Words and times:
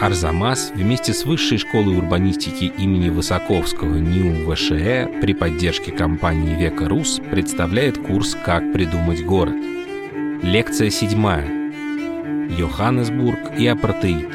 Арзамас 0.00 0.72
вместе 0.74 1.14
с 1.14 1.24
Высшей 1.24 1.56
школой 1.56 1.96
урбанистики 1.96 2.64
имени 2.64 3.08
Высоковского 3.08 3.96
НИУ 3.96 4.52
ВШЭ 4.54 5.20
при 5.22 5.32
поддержке 5.32 5.90
компании 5.90 6.54
«Века 6.54 6.86
Рус» 6.86 7.18
представляет 7.30 7.96
курс 7.96 8.36
«Как 8.44 8.74
придумать 8.74 9.24
город». 9.24 9.54
Лекция 10.42 10.90
седьмая. 10.90 11.46
Йоханнесбург 12.50 13.58
и 13.58 13.66
апартеид. 13.66 14.28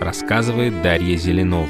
Рассказывает 0.00 0.80
Дарья 0.82 1.16
Зеленова. 1.18 1.68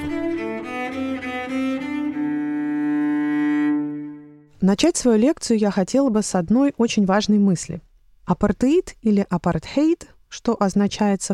Начать 4.60 4.96
свою 4.96 5.18
лекцию 5.18 5.58
я 5.58 5.72
хотела 5.72 6.10
бы 6.10 6.22
с 6.22 6.36
одной 6.36 6.74
очень 6.76 7.04
важной 7.06 7.38
мысли. 7.38 7.80
Апартеид 8.24 8.94
или 9.02 9.26
апартхейд 9.28 10.10
что 10.28 10.56
означает 10.58 11.22
с 11.22 11.30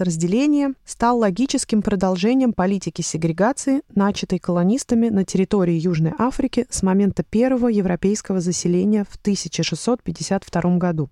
разделение, 0.00 0.74
стал 0.84 1.18
логическим 1.18 1.82
продолжением 1.82 2.52
политики 2.52 3.02
сегрегации, 3.02 3.82
начатой 3.94 4.38
колонистами 4.38 5.08
на 5.08 5.24
территории 5.24 5.74
Южной 5.74 6.12
Африки 6.18 6.66
с 6.70 6.82
момента 6.82 7.22
первого 7.22 7.68
европейского 7.68 8.40
заселения 8.40 9.04
в 9.08 9.16
1652 9.16 10.76
году. 10.76 11.10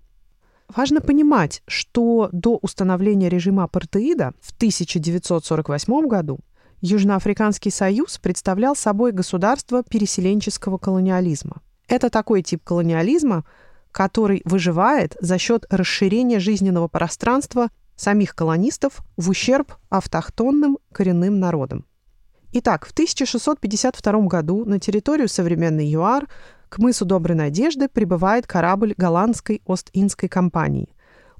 Важно 0.75 1.01
понимать, 1.01 1.63
что 1.67 2.29
до 2.31 2.59
установления 2.61 3.29
режима 3.29 3.63
апартеида 3.63 4.33
в 4.39 4.51
1948 4.51 6.07
году 6.07 6.39
Южноафриканский 6.81 7.71
союз 7.71 8.19
представлял 8.19 8.75
собой 8.75 9.11
государство 9.11 9.83
переселенческого 9.83 10.77
колониализма. 10.77 11.61
Это 11.87 12.09
такой 12.09 12.43
тип 12.43 12.63
колониализма, 12.63 13.45
который 13.91 14.41
выживает 14.45 15.15
за 15.19 15.37
счет 15.37 15.65
расширения 15.69 16.39
жизненного 16.39 16.87
пространства 16.87 17.69
самих 17.95 18.35
колонистов 18.35 19.01
в 19.17 19.29
ущерб 19.29 19.73
автохтонным 19.89 20.77
коренным 20.91 21.39
народам. 21.39 21.85
Итак, 22.51 22.87
в 22.87 22.91
1652 22.91 24.21
году 24.21 24.65
на 24.65 24.79
территорию 24.79 25.27
современной 25.27 25.85
ЮАР 25.87 26.27
к 26.69 26.79
мысу 26.79 27.05
Доброй 27.05 27.35
Надежды 27.35 27.87
прибывает 27.87 28.47
корабль 28.47 28.93
голландской 28.97 29.61
Ост-Индской 29.65 30.29
компании, 30.29 30.95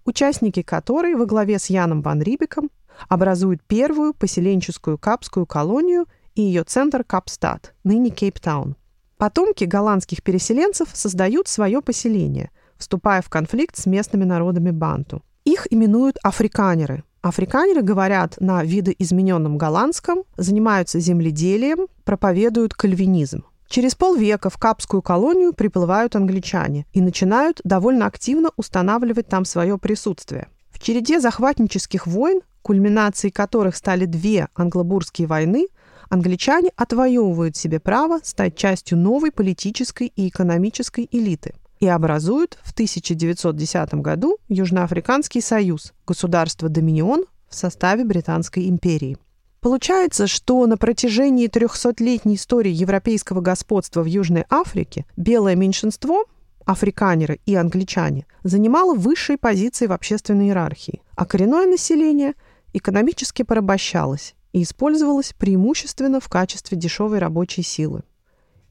участники 0.05 0.61
которой 0.61 1.15
во 1.15 1.25
главе 1.25 1.57
с 1.57 1.67
Яном 1.67 2.01
Ван 2.01 2.21
Рибеком 2.21 2.69
образуют 3.07 3.63
первую 3.63 4.13
поселенческую 4.13 4.97
капскую 4.97 5.45
колонию 5.45 6.05
и 6.35 6.41
ее 6.41 6.63
центр 6.63 7.03
Капстад, 7.03 7.73
ныне 7.83 8.09
Кейптаун. 8.09 8.75
Потомки 9.19 9.65
голландских 9.65 10.23
переселенцев 10.23 10.87
создают 10.93 11.49
свое 11.49 11.81
поселение, 11.81 12.51
вступая 12.77 13.21
в 13.21 13.27
конфликт 13.27 13.75
с 13.75 13.85
местными 13.85 14.23
народами 14.23 14.71
банту. 14.71 15.21
Их 15.43 15.67
именуют 15.69 16.15
африканеры. 16.23 17.03
Африканеры 17.21 17.81
говорят 17.81 18.37
на 18.39 18.63
видоизмененном 18.63 19.57
голландском, 19.57 20.23
занимаются 20.37 21.01
земледелием, 21.01 21.87
проповедуют 22.05 22.73
кальвинизм. 22.73 23.43
Через 23.67 23.93
полвека 23.93 24.49
в 24.49 24.57
Капскую 24.57 25.01
колонию 25.01 25.51
приплывают 25.51 26.15
англичане 26.15 26.85
и 26.93 27.01
начинают 27.01 27.59
довольно 27.65 28.05
активно 28.05 28.51
устанавливать 28.55 29.27
там 29.27 29.43
свое 29.43 29.77
присутствие. 29.77 30.47
В 30.71 30.79
череде 30.79 31.19
захватнических 31.19 32.07
войн, 32.07 32.39
кульминацией 32.61 33.33
которых 33.33 33.75
стали 33.75 34.05
две 34.05 34.47
англобурские 34.55 35.27
войны, 35.27 35.67
англичане 36.09 36.71
отвоевывают 36.75 37.55
себе 37.55 37.79
право 37.79 38.19
стать 38.23 38.55
частью 38.55 38.97
новой 38.97 39.31
политической 39.31 40.11
и 40.15 40.27
экономической 40.27 41.07
элиты 41.11 41.53
и 41.79 41.87
образуют 41.87 42.59
в 42.63 42.73
1910 42.73 43.93
году 43.95 44.37
Южноафриканский 44.49 45.41
союз, 45.41 45.93
государство-доминион 46.05 47.25
в 47.47 47.55
составе 47.55 48.03
Британской 48.03 48.67
империи. 48.67 49.17
Получается, 49.61 50.27
что 50.27 50.65
на 50.67 50.77
протяжении 50.77 51.49
300-летней 51.49 52.35
истории 52.35 52.71
европейского 52.71 53.41
господства 53.41 54.03
в 54.03 54.05
Южной 54.05 54.45
Африке 54.49 55.05
белое 55.17 55.55
меньшинство, 55.55 56.25
африканеры 56.65 57.39
и 57.45 57.55
англичане, 57.55 58.25
занимало 58.43 58.95
высшие 58.95 59.37
позиции 59.37 59.87
в 59.87 59.91
общественной 59.91 60.47
иерархии, 60.47 61.01
а 61.15 61.25
коренное 61.25 61.65
население 61.65 62.35
экономически 62.73 63.43
порабощалось 63.43 64.35
и 64.53 64.63
использовалась 64.63 65.33
преимущественно 65.37 66.19
в 66.19 66.29
качестве 66.29 66.77
дешевой 66.77 67.19
рабочей 67.19 67.61
силы. 67.61 68.03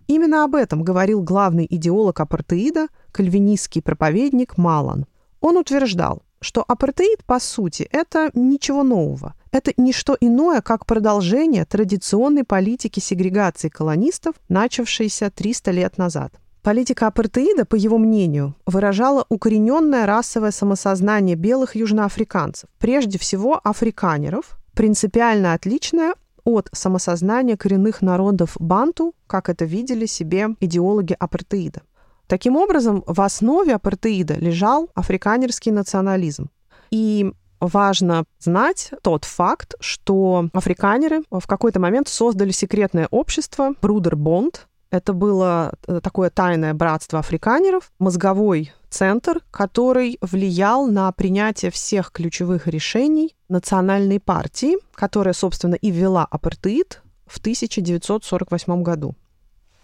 Именно 0.07 0.45
об 0.45 0.55
этом 0.55 0.83
говорил 0.83 1.23
главный 1.23 1.67
идеолог 1.69 2.21
апартеида, 2.21 2.89
кальвинистский 3.13 3.83
проповедник 3.83 4.57
Малан. 4.57 5.07
Он 5.41 5.57
утверждал, 5.59 6.23
что 6.41 6.65
апартеид, 6.67 7.25
по 7.25 7.39
сути, 7.41 7.89
это 7.93 8.31
ничего 8.35 8.83
нового. 8.83 9.35
Это 9.51 9.73
не 9.77 9.93
что 9.93 10.17
иное, 10.21 10.61
как 10.61 10.87
продолжение 10.87 11.65
традиционной 11.65 12.45
политики 12.45 13.01
сегрегации 13.01 13.69
колонистов, 13.69 14.35
начавшейся 14.49 15.31
300 15.31 15.71
лет 15.71 15.99
назад. 15.99 16.33
Политика 16.63 17.07
апартеида, 17.07 17.65
по 17.65 17.77
его 17.77 17.99
мнению, 17.99 18.55
выражала 18.67 19.25
укорененное 19.29 20.07
расовое 20.07 20.51
самосознание 20.51 21.37
белых 21.37 21.77
южноафриканцев, 21.77 22.69
прежде 22.79 23.19
всего 23.19 23.61
африканеров, 23.63 24.58
принципиально 24.79 25.55
отличная 25.55 26.15
от 26.45 26.69
самосознания 26.73 27.57
коренных 27.57 28.01
народов 28.01 28.57
банту, 28.61 29.13
как 29.27 29.49
это 29.49 29.65
видели 29.65 30.07
себе 30.07 30.51
идеологи 30.61 31.17
апартеида. 31.19 31.83
Таким 32.29 32.55
образом, 32.55 33.03
в 33.05 33.21
основе 33.21 33.75
апартеида 33.75 34.35
лежал 34.35 34.89
африканерский 34.95 35.73
национализм. 35.73 36.51
И 36.93 37.33
важно 37.59 38.23
знать 38.39 38.93
тот 39.03 39.25
факт, 39.25 39.75
что 39.81 40.49
африканеры 40.53 41.25
в 41.29 41.49
какой-то 41.49 41.81
момент 41.81 42.07
создали 42.07 42.53
секретное 42.53 43.09
общество 43.11 43.75
Брудер 43.83 44.15
Бонд. 44.15 44.68
Это 44.91 45.13
было 45.13 45.75
э, 45.87 46.01
такое 46.03 46.31
тайное 46.31 46.73
братство 46.73 47.19
африканеров, 47.19 47.93
мозговой 47.99 48.73
центр, 48.89 49.41
который 49.51 50.19
влиял 50.23 50.87
на 50.87 51.13
принятие 51.13 51.71
всех 51.71 52.11
ключевых 52.11 52.67
решений 52.67 53.37
национальной 53.49 54.19
партии, 54.19 54.77
которая, 54.95 55.35
собственно, 55.35 55.75
и 55.75 55.91
ввела 55.91 56.25
апартеид 56.25 57.03
в 57.27 57.39
1948 57.39 58.83
году. 58.83 59.15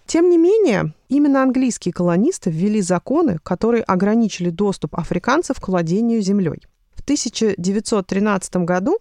Тем 0.06 0.28
не 0.28 0.38
менее, 0.38 0.94
именно 1.08 1.42
английские 1.42 1.92
колонисты 1.92 2.50
ввели 2.50 2.80
законы, 2.80 3.38
которые 3.42 3.82
ограничили 3.82 4.50
доступ 4.50 4.96
африканцев 4.96 5.60
к 5.60 5.68
владению 5.68 6.20
землей. 6.20 6.62
В 6.94 7.00
1913 7.02 8.56
году 8.56 8.98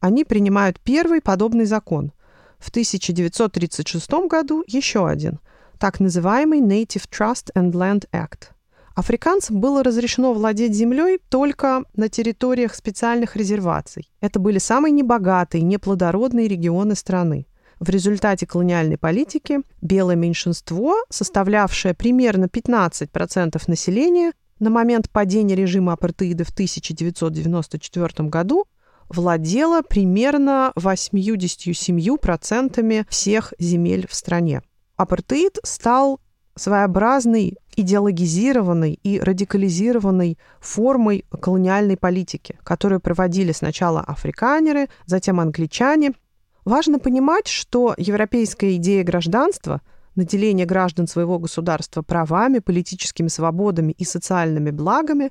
они 0.00 0.24
принимают 0.24 0.80
первый 0.80 1.20
подобный 1.20 1.66
закон. 1.66 2.12
В 2.60 2.68
1936 2.68 4.10
году 4.28 4.62
еще 4.68 5.08
один, 5.08 5.40
так 5.78 5.98
называемый 5.98 6.60
Native 6.60 7.08
Trust 7.10 7.50
and 7.56 7.72
Land 7.72 8.04
Act– 8.12 8.50
Африканцам 9.00 9.60
было 9.60 9.82
разрешено 9.82 10.34
владеть 10.34 10.74
землей 10.74 11.20
только 11.30 11.84
на 11.94 12.10
территориях 12.10 12.74
специальных 12.74 13.34
резерваций. 13.34 14.10
Это 14.20 14.38
были 14.38 14.58
самые 14.58 14.92
небогатые, 14.92 15.62
неплодородные 15.62 16.48
регионы 16.48 16.94
страны. 16.94 17.46
В 17.78 17.88
результате 17.88 18.46
колониальной 18.46 18.98
политики 18.98 19.60
белое 19.80 20.16
меньшинство, 20.16 20.96
составлявшее 21.08 21.94
примерно 21.94 22.44
15% 22.44 23.62
населения, 23.68 24.32
на 24.58 24.68
момент 24.68 25.08
падения 25.08 25.54
режима 25.54 25.94
апартеида 25.94 26.44
в 26.44 26.50
1994 26.50 28.28
году 28.28 28.66
владело 29.10 29.82
примерно 29.82 30.72
87% 30.76 33.06
всех 33.08 33.52
земель 33.58 34.06
в 34.08 34.14
стране. 34.14 34.62
Апартеид 34.96 35.58
стал 35.64 36.20
своеобразной 36.56 37.58
идеологизированной 37.76 38.98
и 39.02 39.20
радикализированной 39.20 40.38
формой 40.60 41.24
колониальной 41.40 41.96
политики, 41.96 42.58
которую 42.62 43.00
проводили 43.00 43.52
сначала 43.52 44.00
африканеры, 44.00 44.88
затем 45.06 45.40
англичане. 45.40 46.12
Важно 46.64 46.98
понимать, 46.98 47.48
что 47.48 47.94
европейская 47.96 48.76
идея 48.76 49.04
гражданства 49.04 49.80
наделение 50.16 50.66
граждан 50.66 51.06
своего 51.06 51.38
государства 51.38 52.02
правами, 52.02 52.58
политическими 52.58 53.28
свободами 53.28 53.92
и 53.92 54.04
социальными 54.04 54.70
благами 54.70 55.30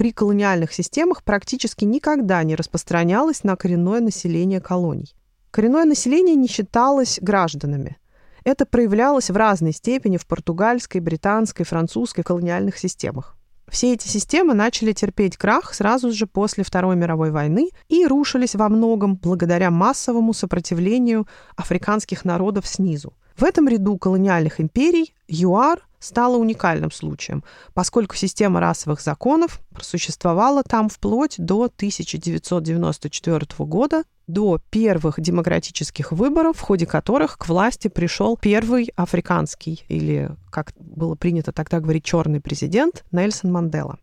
при 0.00 0.12
колониальных 0.12 0.72
системах 0.72 1.22
практически 1.22 1.84
никогда 1.84 2.42
не 2.42 2.56
распространялась 2.56 3.44
на 3.44 3.54
коренное 3.54 4.00
население 4.00 4.58
колоний. 4.58 5.14
Коренное 5.50 5.84
население 5.84 6.36
не 6.36 6.48
считалось 6.48 7.18
гражданами. 7.20 7.98
Это 8.42 8.64
проявлялось 8.64 9.28
в 9.28 9.36
разной 9.36 9.72
степени 9.72 10.16
в 10.16 10.26
португальской, 10.26 11.02
британской, 11.02 11.66
французской 11.66 12.22
колониальных 12.22 12.78
системах. 12.78 13.36
Все 13.68 13.92
эти 13.92 14.08
системы 14.08 14.54
начали 14.54 14.94
терпеть 14.94 15.36
крах 15.36 15.74
сразу 15.74 16.12
же 16.12 16.26
после 16.26 16.64
Второй 16.64 16.96
мировой 16.96 17.30
войны 17.30 17.68
и 17.88 18.06
рушились 18.06 18.54
во 18.54 18.70
многом 18.70 19.16
благодаря 19.16 19.70
массовому 19.70 20.32
сопротивлению 20.32 21.28
африканских 21.56 22.24
народов 22.24 22.66
снизу. 22.66 23.12
В 23.36 23.44
этом 23.44 23.68
ряду 23.68 23.98
колониальных 23.98 24.62
империй 24.62 25.14
ЮАР 25.28 25.86
стала 26.00 26.36
уникальным 26.36 26.90
случаем, 26.90 27.44
поскольку 27.74 28.16
система 28.16 28.58
расовых 28.58 29.00
законов 29.00 29.60
просуществовала 29.70 30.64
там 30.64 30.88
вплоть 30.88 31.36
до 31.38 31.64
1994 31.64 33.46
года, 33.58 34.02
до 34.26 34.60
первых 34.70 35.20
демократических 35.20 36.12
выборов, 36.12 36.56
в 36.58 36.60
ходе 36.60 36.86
которых 36.86 37.36
к 37.36 37.48
власти 37.48 37.88
пришел 37.88 38.36
первый 38.36 38.92
африканский, 38.96 39.84
или, 39.88 40.30
как 40.50 40.72
было 40.78 41.14
принято 41.16 41.52
тогда 41.52 41.80
говорить, 41.80 42.04
черный 42.04 42.40
президент 42.40 43.04
Нельсон 43.10 43.52
Мандела. 43.52 43.98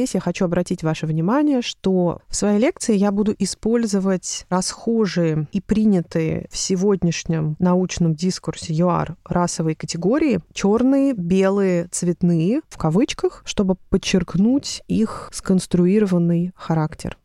Здесь 0.00 0.14
я 0.14 0.20
хочу 0.20 0.46
обратить 0.46 0.82
ваше 0.82 1.04
внимание, 1.04 1.60
что 1.60 2.22
в 2.26 2.34
своей 2.34 2.58
лекции 2.58 2.96
я 2.96 3.12
буду 3.12 3.34
использовать 3.38 4.46
расхожие 4.48 5.46
и 5.52 5.60
принятые 5.60 6.46
в 6.50 6.56
сегодняшнем 6.56 7.54
научном 7.58 8.14
дискурсе 8.14 8.72
ЮАР 8.72 9.16
расовые 9.26 9.76
категории 9.76 10.40
черные, 10.54 11.12
белые, 11.12 11.88
цветные, 11.88 12.62
в 12.70 12.78
кавычках, 12.78 13.42
чтобы 13.44 13.74
подчеркнуть 13.90 14.82
их 14.88 15.28
сконструированный 15.34 16.52
характер. 16.54 17.18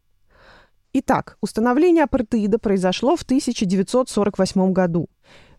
Итак, 0.92 1.38
установление 1.40 2.04
апартеида 2.04 2.60
произошло 2.60 3.16
в 3.16 3.22
1948 3.22 4.74
году. 4.74 5.08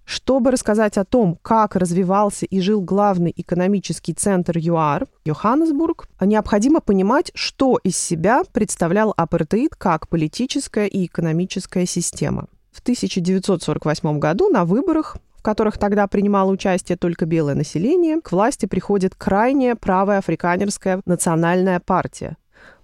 Чтобы 0.07 0.51
рассказать 0.53 0.97
о 0.99 1.05
том, 1.05 1.37
как 1.43 1.75
развивался 1.75 2.47
и 2.47 2.61
жил 2.61 2.81
главный 2.81 3.35
экономический 3.37 4.15
центр 4.15 4.57
ЮАР, 4.57 5.09
Йоханнесбург, 5.25 6.07
необходимо 6.21 6.81
понимать, 6.81 7.33
что 7.35 7.81
из 7.83 7.99
себя 7.99 8.45
представлял 8.53 9.13
апартеид 9.17 9.75
как 9.75 10.07
политическая 10.09 10.87
и 10.87 11.07
экономическая 11.07 11.87
система. 11.87 12.47
В 12.71 12.79
1948 12.81 14.21
году 14.21 14.49
на 14.49 14.65
выборах 14.65 15.17
в 15.37 15.43
которых 15.43 15.77
тогда 15.77 16.07
принимало 16.07 16.53
участие 16.53 16.97
только 16.97 17.27
белое 17.27 17.57
население, 17.57 18.21
к 18.21 18.31
власти 18.33 18.67
приходит 18.67 19.17
крайняя 19.17 19.75
правая 19.75 20.19
африканерская 20.19 21.01
национальная 21.05 21.81
партия, 21.81 22.37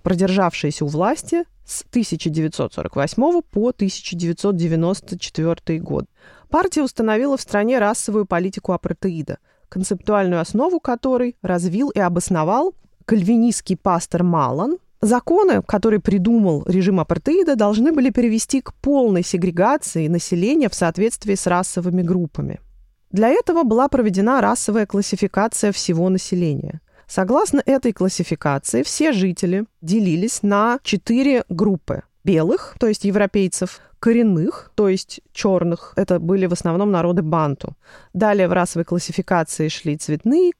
продержавшаяся 0.02 0.84
у 0.84 0.88
власти 0.88 1.44
с 1.64 1.84
1948 1.90 3.42
по 3.42 3.68
1994 3.70 5.80
год. 5.80 6.06
Партия 6.52 6.82
установила 6.82 7.38
в 7.38 7.40
стране 7.40 7.78
расовую 7.78 8.26
политику 8.26 8.72
апартеида, 8.72 9.38
концептуальную 9.70 10.38
основу 10.38 10.80
которой 10.80 11.34
развил 11.40 11.88
и 11.88 11.98
обосновал 11.98 12.74
кальвинистский 13.06 13.78
пастор 13.78 14.22
Малан. 14.22 14.76
Законы, 15.00 15.62
которые 15.62 16.00
придумал 16.00 16.62
режим 16.66 17.00
апартеида, 17.00 17.56
должны 17.56 17.90
были 17.90 18.10
привести 18.10 18.60
к 18.60 18.74
полной 18.74 19.24
сегрегации 19.24 20.08
населения 20.08 20.68
в 20.68 20.74
соответствии 20.74 21.36
с 21.36 21.46
расовыми 21.46 22.02
группами. 22.02 22.60
Для 23.10 23.30
этого 23.30 23.62
была 23.62 23.88
проведена 23.88 24.42
расовая 24.42 24.84
классификация 24.84 25.72
всего 25.72 26.10
населения. 26.10 26.82
Согласно 27.06 27.62
этой 27.64 27.94
классификации, 27.94 28.82
все 28.82 29.12
жители 29.12 29.64
делились 29.80 30.42
на 30.42 30.80
четыре 30.82 31.44
группы. 31.48 32.02
Белых, 32.24 32.76
то 32.78 32.86
есть 32.86 33.04
европейцев, 33.04 33.80
коренных, 33.98 34.70
то 34.74 34.88
есть 34.88 35.20
черных. 35.32 35.92
Это 35.96 36.18
были 36.18 36.46
в 36.46 36.52
основном 36.52 36.90
народы 36.90 37.22
банту. 37.22 37.76
Далее 38.12 38.48
в 38.48 38.52
расовой 38.52 38.84
классификации 38.84 39.68
шли 39.68 39.96
цветные, 39.96 40.52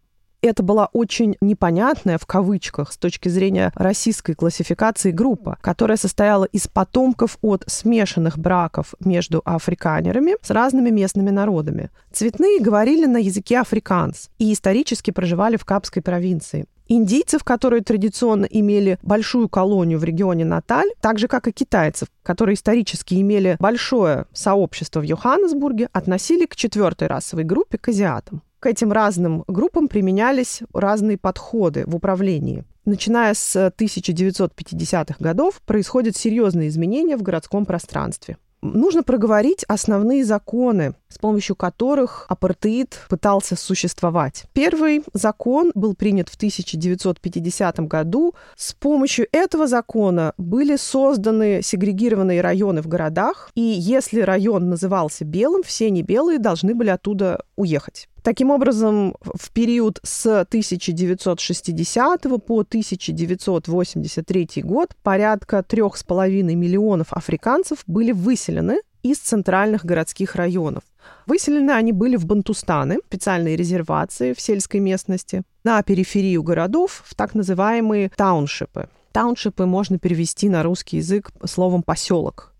это 0.43 0.65
была 0.65 0.89
очень 0.93 1.37
непонятная, 1.41 2.19
в 2.19 2.27
кавычках, 2.27 2.93
с 2.93 2.97
точки 2.97 3.29
зрения 3.29 3.73
российской 3.77 4.35
классификации 4.35 5.13
группа, 5.13 5.57
которая 5.61 5.97
состояла 5.97 6.45
из 6.47 6.67
потомков 6.67 7.39
от 7.43 7.63
смешанных 7.69 8.39
браков 8.39 8.95
между 8.99 9.41
африканерами 9.45 10.35
с 10.43 10.51
разными 10.51 10.91
местными 10.91 11.31
народами. 11.31 11.91
Цветные 12.13 12.61
говорили 12.61 13.07
на 13.07 13.19
языке 13.19 13.61
африканс 13.61 14.31
и 14.39 14.53
исторически 14.53 15.13
проживали 15.13 15.57
в 15.57 15.65
Капской 15.65 16.03
провинции 16.03 16.67
индийцев, 16.97 17.45
которые 17.45 17.83
традиционно 17.83 18.47
имели 18.47 18.99
большую 19.03 19.49
колонию 19.49 19.99
в 19.99 20.05
регионе 20.05 20.45
Наталь, 20.45 20.91
так 21.01 21.19
же, 21.19 21.29
как 21.29 21.49
и 21.49 21.53
китайцев, 21.53 22.09
которые 22.23 22.55
исторически 22.55 23.15
имели 23.15 23.57
большое 23.59 24.27
сообщество 24.33 25.01
в 25.01 25.05
Йоханнесбурге, 25.05 25.89
относили 25.93 26.47
к 26.47 26.57
четвертой 26.57 27.09
расовой 27.09 27.45
группе, 27.45 27.79
к 27.79 27.89
азиатам. 27.89 28.43
К 28.61 28.67
этим 28.67 28.93
разным 28.93 29.45
группам 29.49 29.89
применялись 29.89 30.61
разные 30.73 31.19
подходы 31.19 31.85
в 31.87 31.97
управлении. 31.97 32.65
Начиная 32.85 33.35
с 33.35 33.57
1950-х 33.57 35.17
годов 35.19 35.61
происходят 35.67 36.17
серьезные 36.17 36.69
изменения 36.69 37.17
в 37.17 37.23
городском 37.23 37.65
пространстве. 37.65 38.37
Нужно 38.63 39.03
проговорить 39.03 39.65
основные 39.67 40.25
законы, 40.25 40.95
с 41.09 41.19
помощью 41.19 41.57
которых 41.57 42.27
апартеид 42.29 42.97
пытался 43.09 43.57
существовать. 43.57 44.45
Первый 44.53 45.03
закон 45.13 45.73
был 45.75 45.95
принят 45.97 46.29
в 46.29 46.37
1950 46.37 47.81
году. 47.89 48.35
С 48.57 48.73
помощью 48.73 49.27
этого 49.33 49.67
закона 49.67 50.33
были 50.39 50.77
созданы 50.77 51.61
сегрегированные 51.61 52.41
районы 52.41 52.83
в 52.83 52.87
городах, 52.87 53.51
и 53.57 53.61
если 53.61 54.21
район 54.21 54.71
назывался 54.71 55.25
белым, 55.25 55.65
все 55.65 55.91
небелые 55.91 56.39
должны 56.39 56.77
были 56.77 56.91
оттуда 56.91 57.43
уехать. 57.57 58.09
Таким 58.23 58.51
образом, 58.51 59.17
в 59.21 59.51
период 59.51 59.99
с 60.05 60.43
1960 60.43 62.23
по 62.47 62.61
1983 62.61 64.49
год 64.63 64.91
порядка 65.03 65.65
3,5 65.69 66.43
миллионов 66.55 67.13
африканцев 67.13 67.83
были 67.89 68.13
выселены 68.13 68.81
из 69.03 69.19
центральных 69.19 69.85
городских 69.85 70.37
районов. 70.37 70.85
Выселены 71.27 71.73
они 71.73 71.91
были 71.91 72.15
в 72.15 72.25
Бантустаны, 72.27 72.99
специальные 73.09 73.57
резервации 73.57 74.35
в 74.35 74.41
сельской 74.41 74.79
местности, 74.79 75.43
на 75.65 75.83
периферию 75.83 76.45
городов, 76.45 77.03
в 77.05 77.17
так 77.17 77.35
называемые 77.35 78.13
тауншипы. 78.17 78.89
Тауншипы 79.11 79.67
можно 79.67 79.99
перевести 79.99 80.49
на 80.49 80.63
русский 80.63 80.99
язык 80.99 81.33
словом 81.45 81.83
«поселок», 81.83 82.52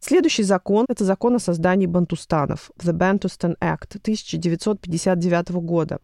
Следующий 0.00 0.44
закон— 0.44 0.86
это 0.88 1.04
закон 1.04 1.36
о 1.36 1.38
создании 1.38 1.86
бантустанов, 1.86 2.70
The 2.78 2.92
Bantustan 2.92 3.56
Act 3.60 3.98
1959 3.98 5.50
года. 5.60 6.00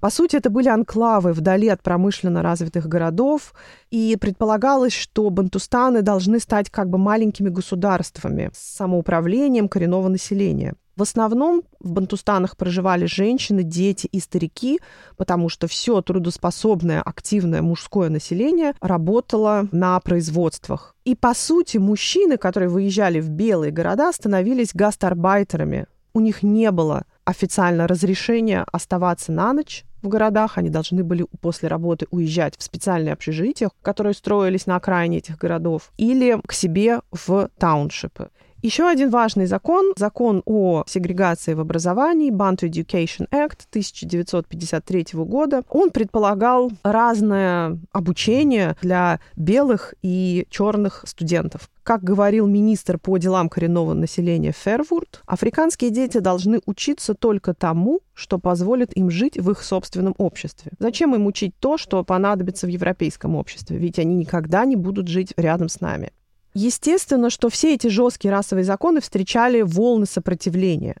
По 0.00 0.10
сути, 0.10 0.36
это 0.36 0.50
были 0.50 0.68
анклавы 0.68 1.32
вдали 1.32 1.68
от 1.68 1.82
промышленно 1.82 2.42
развитых 2.42 2.88
городов, 2.88 3.54
и 3.90 4.16
предполагалось, 4.20 4.92
что 4.92 5.28
бантустаны 5.30 6.02
должны 6.02 6.40
стать 6.40 6.70
как 6.70 6.88
бы 6.90 6.98
маленькими 6.98 7.48
государствами 7.48 8.50
с 8.54 8.76
самоуправлением 8.76 9.68
коренного 9.68 10.08
населения. 10.08 10.74
В 10.96 11.02
основном 11.02 11.62
в 11.80 11.90
Бантустанах 11.90 12.56
проживали 12.56 13.06
женщины, 13.06 13.64
дети 13.64 14.06
и 14.06 14.20
старики, 14.20 14.78
потому 15.16 15.48
что 15.48 15.66
все 15.66 16.00
трудоспособное, 16.02 17.02
активное 17.02 17.62
мужское 17.62 18.10
население 18.10 18.74
работало 18.80 19.68
на 19.72 19.98
производствах. 19.98 20.94
И, 21.04 21.16
по 21.16 21.34
сути, 21.34 21.78
мужчины, 21.78 22.36
которые 22.36 22.68
выезжали 22.68 23.20
в 23.20 23.28
белые 23.28 23.72
города, 23.72 24.12
становились 24.12 24.70
гастарбайтерами. 24.72 25.86
У 26.12 26.20
них 26.20 26.44
не 26.44 26.70
было 26.70 27.06
официально 27.24 27.86
разрешения 27.86 28.64
оставаться 28.72 29.32
на 29.32 29.52
ночь 29.52 29.84
в 30.02 30.08
городах, 30.08 30.58
они 30.58 30.70
должны 30.70 31.02
были 31.02 31.26
после 31.40 31.68
работы 31.68 32.06
уезжать 32.10 32.56
в 32.58 32.62
специальные 32.62 33.14
общежития, 33.14 33.70
которые 33.82 34.14
строились 34.14 34.66
на 34.66 34.76
окраине 34.76 35.18
этих 35.18 35.38
городов, 35.38 35.92
или 35.96 36.38
к 36.46 36.52
себе 36.52 37.00
в 37.10 37.48
тауншипы. 37.58 38.28
Еще 38.64 38.88
один 38.88 39.10
важный 39.10 39.44
закон, 39.44 39.92
закон 39.94 40.42
о 40.46 40.84
сегрегации 40.86 41.52
в 41.52 41.60
образовании, 41.60 42.32
Bantu 42.32 42.66
Education 42.70 43.28
Act 43.30 43.66
1953 43.68 45.06
года, 45.12 45.62
он 45.68 45.90
предполагал 45.90 46.72
разное 46.82 47.78
обучение 47.92 48.74
для 48.80 49.20
белых 49.36 49.92
и 50.00 50.46
черных 50.48 51.04
студентов. 51.06 51.68
Как 51.82 52.02
говорил 52.02 52.46
министр 52.46 52.98
по 52.98 53.18
делам 53.18 53.50
коренного 53.50 53.92
населения 53.92 54.52
Фервурд, 54.52 55.20
африканские 55.26 55.90
дети 55.90 56.16
должны 56.16 56.62
учиться 56.64 57.12
только 57.12 57.52
тому, 57.52 58.00
что 58.14 58.38
позволит 58.38 58.96
им 58.96 59.10
жить 59.10 59.36
в 59.36 59.50
их 59.50 59.62
собственном 59.62 60.14
обществе. 60.16 60.72
Зачем 60.78 61.14
им 61.14 61.26
учить 61.26 61.52
то, 61.60 61.76
что 61.76 62.02
понадобится 62.02 62.66
в 62.66 62.70
европейском 62.70 63.36
обществе? 63.36 63.76
Ведь 63.76 63.98
они 63.98 64.16
никогда 64.16 64.64
не 64.64 64.76
будут 64.76 65.08
жить 65.08 65.34
рядом 65.36 65.68
с 65.68 65.82
нами. 65.82 66.12
Естественно, 66.54 67.30
что 67.30 67.48
все 67.48 67.74
эти 67.74 67.88
жесткие 67.88 68.32
расовые 68.32 68.64
законы 68.64 69.00
встречали 69.00 69.62
волны 69.62 70.06
сопротивления 70.06 70.96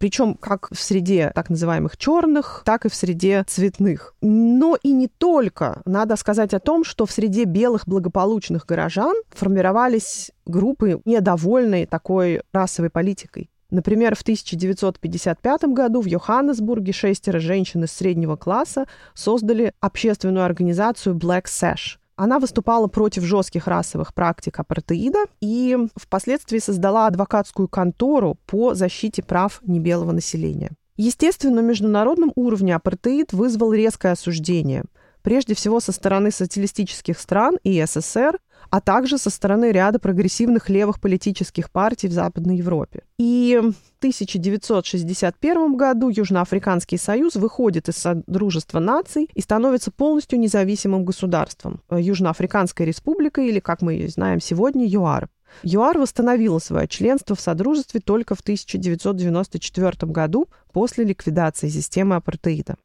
причем 0.00 0.34
как 0.34 0.70
в 0.72 0.80
среде 0.80 1.30
так 1.34 1.50
называемых 1.50 1.98
черных, 1.98 2.62
так 2.64 2.86
и 2.86 2.88
в 2.88 2.94
среде 2.94 3.44
цветных. 3.46 4.14
Но 4.22 4.76
и 4.82 4.92
не 4.92 5.08
только. 5.08 5.82
Надо 5.84 6.16
сказать 6.16 6.54
о 6.54 6.58
том, 6.58 6.84
что 6.84 7.04
в 7.04 7.12
среде 7.12 7.44
белых 7.44 7.86
благополучных 7.86 8.64
горожан 8.64 9.14
формировались 9.28 10.30
группы, 10.46 11.02
недовольные 11.04 11.86
такой 11.86 12.40
расовой 12.50 12.88
политикой. 12.88 13.50
Например, 13.70 14.16
в 14.16 14.22
1955 14.22 15.64
году 15.64 16.00
в 16.00 16.06
Йоханнесбурге 16.06 16.92
шестеро 16.92 17.38
женщин 17.38 17.84
из 17.84 17.92
среднего 17.92 18.36
класса 18.36 18.86
создали 19.14 19.74
общественную 19.80 20.46
организацию 20.46 21.14
Black 21.14 21.44
Sash. 21.44 21.98
Она 22.20 22.38
выступала 22.38 22.86
против 22.86 23.22
жестких 23.22 23.66
расовых 23.66 24.12
практик 24.12 24.60
апартеида 24.60 25.20
и 25.40 25.78
впоследствии 25.96 26.58
создала 26.58 27.06
адвокатскую 27.06 27.66
контору 27.66 28.36
по 28.44 28.74
защите 28.74 29.22
прав 29.22 29.62
небелого 29.62 30.12
населения. 30.12 30.72
Естественно, 30.98 31.62
на 31.62 31.66
международном 31.66 32.30
уровне 32.36 32.74
апартеид 32.74 33.32
вызвал 33.32 33.72
резкое 33.72 34.12
осуждение, 34.12 34.84
прежде 35.22 35.54
всего 35.54 35.80
со 35.80 35.92
стороны 35.92 36.30
социалистических 36.30 37.18
стран 37.18 37.56
и 37.64 37.82
СССР, 37.82 38.38
а 38.70 38.80
также 38.80 39.18
со 39.18 39.30
стороны 39.30 39.72
ряда 39.72 39.98
прогрессивных 39.98 40.68
левых 40.68 41.00
политических 41.00 41.70
партий 41.70 42.08
в 42.08 42.12
Западной 42.12 42.56
Европе. 42.56 43.02
И 43.18 43.58
в 43.60 43.98
1961 43.98 45.76
году 45.76 46.08
Южноафриканский 46.08 46.98
союз 46.98 47.34
выходит 47.34 47.88
из 47.88 47.96
Содружества 47.96 48.78
наций 48.78 49.28
и 49.34 49.40
становится 49.40 49.90
полностью 49.90 50.38
независимым 50.38 51.04
государством. 51.04 51.80
Южноафриканская 51.90 52.86
республика, 52.86 53.42
или, 53.42 53.60
как 53.60 53.82
мы 53.82 53.94
ее 53.94 54.08
знаем 54.08 54.40
сегодня, 54.40 54.86
ЮАР. 54.86 55.28
ЮАР 55.64 55.98
восстановила 55.98 56.60
свое 56.60 56.86
членство 56.86 57.34
в 57.34 57.40
Содружестве 57.40 58.00
только 58.00 58.34
в 58.34 58.40
1994 58.40 60.12
году 60.12 60.48
после 60.72 61.04
ликвидации 61.04 61.68
системы 61.68 62.16
апартеида. 62.16 62.76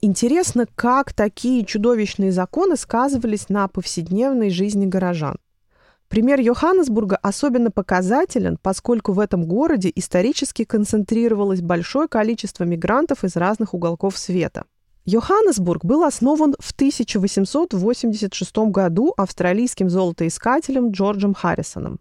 Интересно, 0.00 0.66
как 0.76 1.12
такие 1.12 1.64
чудовищные 1.64 2.30
законы 2.30 2.76
сказывались 2.76 3.48
на 3.48 3.66
повседневной 3.66 4.48
жизни 4.50 4.86
горожан. 4.86 5.38
Пример 6.08 6.38
Йоханнесбурга 6.38 7.16
особенно 7.16 7.72
показателен, 7.72 8.58
поскольку 8.62 9.12
в 9.12 9.18
этом 9.18 9.44
городе 9.44 9.92
исторически 9.94 10.64
концентрировалось 10.64 11.62
большое 11.62 12.06
количество 12.06 12.62
мигрантов 12.62 13.24
из 13.24 13.34
разных 13.34 13.74
уголков 13.74 14.16
света. 14.16 14.64
Йоханнесбург 15.04 15.84
был 15.84 16.04
основан 16.04 16.54
в 16.60 16.70
1886 16.72 18.56
году 18.70 19.12
австралийским 19.16 19.90
золотоискателем 19.90 20.92
Джорджем 20.92 21.34
Харрисоном. 21.34 21.98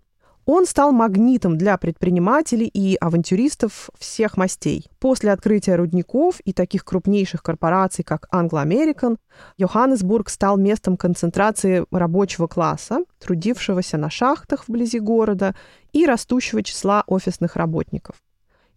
Он 0.50 0.66
стал 0.66 0.94
магнитом 0.94 1.58
для 1.58 1.78
предпринимателей 1.78 2.68
и 2.68 2.96
авантюристов 2.96 3.90
всех 4.00 4.38
мастей. 4.38 4.90
После 4.98 5.34
открытия 5.34 5.76
рудников 5.76 6.40
и 6.40 6.54
таких 6.54 6.86
крупнейших 6.86 7.44
корпораций, 7.44 8.06
как 8.06 8.30
Anglo 8.34 8.66
American, 8.66 9.18
Йоханнесбург 9.58 10.30
стал 10.30 10.56
местом 10.56 10.96
концентрации 10.96 11.86
рабочего 11.92 12.48
класса, 12.48 13.00
трудившегося 13.20 13.98
на 13.98 14.10
шахтах 14.10 14.70
вблизи 14.70 15.00
города 15.00 15.54
и 15.92 16.06
растущего 16.06 16.64
числа 16.64 17.04
офисных 17.08 17.58
работников. 17.58 18.16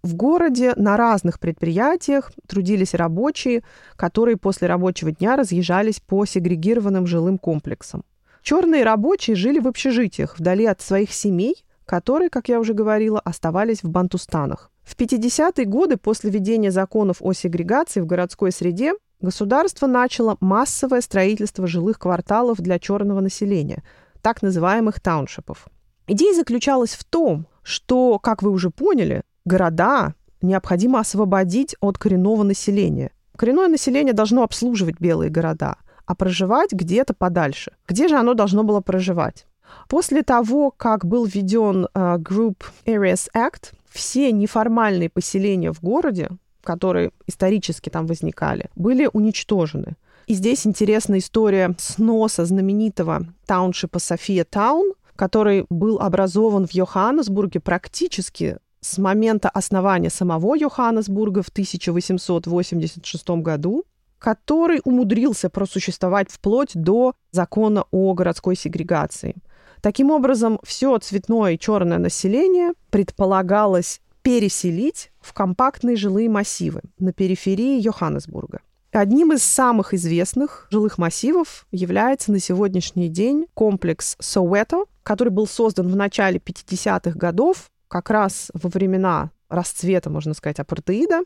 В 0.02 0.16
городе 0.16 0.72
на 0.74 0.96
разных 0.96 1.38
предприятиях 1.38 2.32
трудились 2.48 2.94
рабочие, 2.94 3.62
которые 3.94 4.36
после 4.36 4.66
рабочего 4.66 5.12
дня 5.12 5.36
разъезжались 5.36 6.00
по 6.00 6.24
сегрегированным 6.26 7.06
жилым 7.06 7.38
комплексам. 7.38 8.02
Черные 8.42 8.84
рабочие 8.84 9.36
жили 9.36 9.58
в 9.58 9.68
общежитиях, 9.68 10.38
вдали 10.38 10.64
от 10.66 10.80
своих 10.80 11.12
семей, 11.12 11.64
которые, 11.84 12.30
как 12.30 12.48
я 12.48 12.60
уже 12.60 12.72
говорила, 12.72 13.20
оставались 13.20 13.82
в 13.82 13.88
Бантустанах. 13.88 14.70
В 14.82 14.96
50-е 14.96 15.66
годы 15.66 15.96
после 15.96 16.30
введения 16.30 16.70
законов 16.70 17.18
о 17.20 17.32
сегрегации 17.32 18.00
в 18.00 18.06
городской 18.06 18.50
среде 18.50 18.94
государство 19.20 19.86
начало 19.86 20.36
массовое 20.40 21.00
строительство 21.00 21.66
жилых 21.66 21.98
кварталов 21.98 22.58
для 22.60 22.78
черного 22.78 23.20
населения, 23.20 23.82
так 24.22 24.42
называемых 24.42 25.00
тауншипов. 25.00 25.66
Идея 26.06 26.34
заключалась 26.34 26.94
в 26.94 27.04
том, 27.04 27.46
что, 27.62 28.18
как 28.18 28.42
вы 28.42 28.50
уже 28.50 28.70
поняли, 28.70 29.22
города 29.44 30.14
необходимо 30.42 31.00
освободить 31.00 31.76
от 31.80 31.98
коренного 31.98 32.42
населения. 32.42 33.12
Коренное 33.36 33.68
население 33.68 34.12
должно 34.12 34.42
обслуживать 34.42 34.98
белые 34.98 35.30
города– 35.30 35.76
а 36.10 36.16
проживать 36.16 36.72
где-то 36.72 37.14
подальше. 37.14 37.70
Где 37.86 38.08
же 38.08 38.16
оно 38.16 38.34
должно 38.34 38.64
было 38.64 38.80
проживать? 38.80 39.46
После 39.88 40.24
того, 40.24 40.72
как 40.72 41.06
был 41.06 41.24
введен 41.24 41.86
uh, 41.94 42.18
Group 42.18 42.64
Areas 42.84 43.28
Act, 43.32 43.72
все 43.88 44.32
неформальные 44.32 45.08
поселения 45.08 45.72
в 45.72 45.80
городе, 45.80 46.28
которые 46.64 47.12
исторически 47.28 47.90
там 47.90 48.06
возникали, 48.06 48.70
были 48.74 49.08
уничтожены. 49.12 49.94
И 50.26 50.34
здесь 50.34 50.66
интересна 50.66 51.18
история 51.18 51.76
сноса 51.78 52.44
знаменитого 52.44 53.26
тауншипа 53.46 54.00
София 54.00 54.44
Таун, 54.44 54.94
который 55.14 55.64
был 55.70 56.00
образован 56.00 56.66
в 56.66 56.72
Йоханнесбурге 56.72 57.60
практически 57.60 58.56
с 58.80 58.98
момента 58.98 59.48
основания 59.48 60.10
самого 60.10 60.56
Йоханнесбурга 60.56 61.42
в 61.44 61.50
1886 61.50 63.28
году 63.28 63.84
который 64.20 64.80
умудрился 64.84 65.50
просуществовать 65.50 66.30
вплоть 66.30 66.70
до 66.74 67.14
закона 67.32 67.84
о 67.90 68.14
городской 68.14 68.54
сегрегации. 68.54 69.34
Таким 69.80 70.10
образом, 70.10 70.60
все 70.62 70.96
цветное 70.98 71.54
и 71.54 71.58
черное 71.58 71.98
население 71.98 72.74
предполагалось 72.90 74.00
переселить 74.22 75.10
в 75.20 75.32
компактные 75.32 75.96
жилые 75.96 76.28
массивы 76.28 76.82
на 76.98 77.12
периферии 77.12 77.80
Йоханнесбурга. 77.80 78.60
Одним 78.92 79.32
из 79.32 79.42
самых 79.42 79.94
известных 79.94 80.66
жилых 80.70 80.98
массивов 80.98 81.66
является 81.70 82.30
на 82.30 82.40
сегодняшний 82.40 83.08
день 83.08 83.46
комплекс 83.54 84.16
Соуэто, 84.18 84.84
который 85.02 85.30
был 85.30 85.46
создан 85.46 85.88
в 85.88 85.96
начале 85.96 86.38
50-х 86.38 87.12
годов, 87.12 87.70
как 87.88 88.10
раз 88.10 88.50
во 88.52 88.68
времена 88.68 89.30
расцвета, 89.48 90.10
можно 90.10 90.34
сказать, 90.34 90.58
апартеида, 90.58 91.22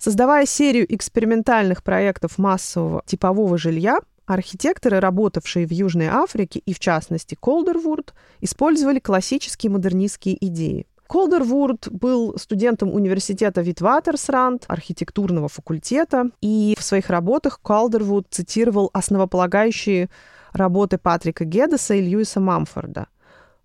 Создавая 0.00 0.46
серию 0.46 0.86
экспериментальных 0.94 1.82
проектов 1.82 2.38
массового 2.38 3.02
типового 3.04 3.58
жилья, 3.58 3.98
архитекторы, 4.24 4.98
работавшие 4.98 5.66
в 5.66 5.72
Южной 5.72 6.06
Африке 6.06 6.62
и, 6.64 6.72
в 6.72 6.78
частности, 6.78 7.36
Колдервуд, 7.38 8.14
использовали 8.40 8.98
классические 8.98 9.70
модернистские 9.70 10.42
идеи. 10.46 10.86
Колдервуд 11.06 11.88
был 11.90 12.38
студентом 12.38 12.94
университета 12.94 13.60
Витватерсранд, 13.60 14.64
архитектурного 14.68 15.50
факультета, 15.50 16.30
и 16.40 16.74
в 16.78 16.82
своих 16.82 17.10
работах 17.10 17.60
Колдервуд 17.60 18.26
цитировал 18.30 18.88
основополагающие 18.94 20.08
работы 20.54 20.96
Патрика 20.96 21.44
Гедеса 21.44 21.92
и 21.92 22.00
Льюиса 22.00 22.40
Мамфорда– 22.40 23.08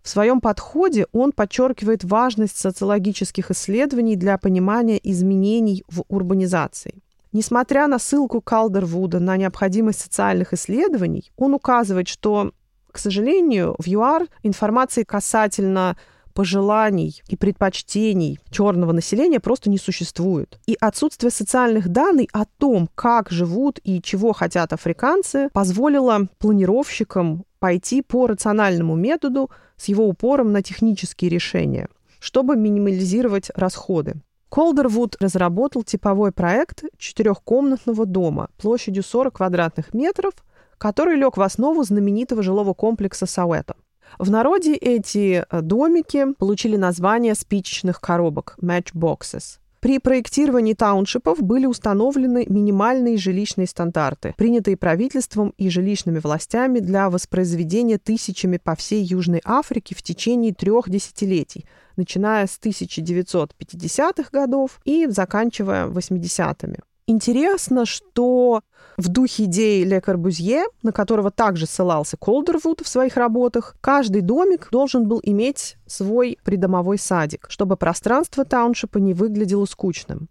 в 0.05 0.09
своем 0.09 0.39
подходе 0.39 1.07
он 1.13 1.31
подчеркивает 1.31 2.03
важность 2.03 2.59
социологических 2.59 3.49
исследований 3.49 4.15
для 4.15 4.37
понимания 4.37 4.99
изменений 5.01 5.83
в 5.89 6.03
урбанизации. 6.09 7.01
Несмотря 7.31 7.87
на 7.87 7.97
ссылку 7.97 8.39
Калдервуда 8.39 9.19
на 9.19 9.35
необходимость 9.35 10.01
социальных 10.01 10.53
исследований, 10.53 11.31
он 11.37 11.55
указывает, 11.55 12.07
что, 12.07 12.51
к 12.91 12.99
сожалению, 12.99 13.75
в 13.79 13.87
ЮАР 13.87 14.27
информации 14.43 15.01
касательно 15.01 15.97
пожеланий 16.35 17.23
и 17.29 17.35
предпочтений 17.35 18.39
черного 18.51 18.91
населения 18.91 19.39
просто 19.39 19.69
не 19.71 19.79
существует. 19.79 20.59
И 20.67 20.77
отсутствие 20.79 21.31
социальных 21.31 21.89
данных 21.89 22.27
о 22.33 22.45
том, 22.45 22.89
как 22.93 23.31
живут 23.31 23.79
и 23.83 24.01
чего 24.01 24.33
хотят 24.33 24.73
африканцы, 24.73 25.49
позволило 25.53 26.27
планировщикам 26.37 27.45
пойти 27.59 28.01
по 28.03 28.27
рациональному 28.27 28.95
методу 28.95 29.49
с 29.77 29.85
его 29.85 30.07
упором 30.07 30.51
на 30.51 30.61
технические 30.61 31.31
решения, 31.31 31.87
чтобы 32.19 32.55
минимализировать 32.57 33.49
расходы. 33.55 34.21
Колдервуд 34.49 35.15
разработал 35.19 35.83
типовой 35.83 36.31
проект 36.31 36.83
четырехкомнатного 36.97 38.05
дома 38.05 38.49
площадью 38.57 39.03
40 39.03 39.33
квадратных 39.33 39.93
метров, 39.93 40.33
который 40.77 41.15
лег 41.15 41.37
в 41.37 41.41
основу 41.41 41.83
знаменитого 41.83 42.43
жилого 42.43 42.73
комплекса 42.73 43.25
Сауэто. 43.25 43.75
В 44.17 44.31
народе 44.31 44.75
эти 44.75 45.45
э, 45.49 45.61
домики 45.61 46.33
получили 46.37 46.77
название 46.77 47.35
спичечных 47.35 47.99
коробок– 47.99 48.55
matchboxes. 48.61 49.59
При 49.85 49.99
проектировании 49.99 50.73
тауншипов 50.73 51.43
были 51.43 51.67
установлены 51.67 52.45
минимальные 52.49 53.17
жилищные 53.17 53.67
стандарты, 53.67 54.33
принятые 54.35 54.77
правительством 54.77 55.53
и 55.57 55.69
жилищными 55.69 56.17
властями 56.17 56.79
для 56.79 57.09
воспроизведения 57.11 57.99
тысячами 57.99 58.57
по 58.57 58.75
всей 58.75 59.03
Южной 59.03 59.41
Африке 59.45 59.93
в 59.93 60.01
течение 60.01 60.55
трех 60.55 60.89
десятилетий, 60.89 61.65
начиная 61.97 62.47
с 62.47 62.59
1950-х 62.59 64.29
годов 64.31 64.79
и 64.85 65.05
заканчивая 65.05 65.87
80-ми. 65.87 66.77
Интересно, 67.07 67.85
что 67.85 68.61
в 68.97 69.09
духе 69.09 69.43
идеи 69.43 69.83
Ле 69.83 70.01
Корбузье, 70.01 70.63
на 70.81 70.91
которого 70.91 71.29
также 71.29 71.67
ссылался 71.67 72.17
Колдервуд 72.17 72.81
в 72.81 72.87
своих 72.87 73.15
работах, 73.15 73.75
каждый 73.79 74.21
домик 74.21 74.69
должен 74.71 75.07
был 75.07 75.19
иметь 75.21 75.77
свой 75.85 76.39
придомовой 76.43 76.97
садик, 76.97 77.45
чтобы 77.49 77.77
пространство 77.77 78.43
тауншипа 78.43 78.97
не 78.97 79.13
выглядело 79.13 79.65
скучным. 79.65 80.29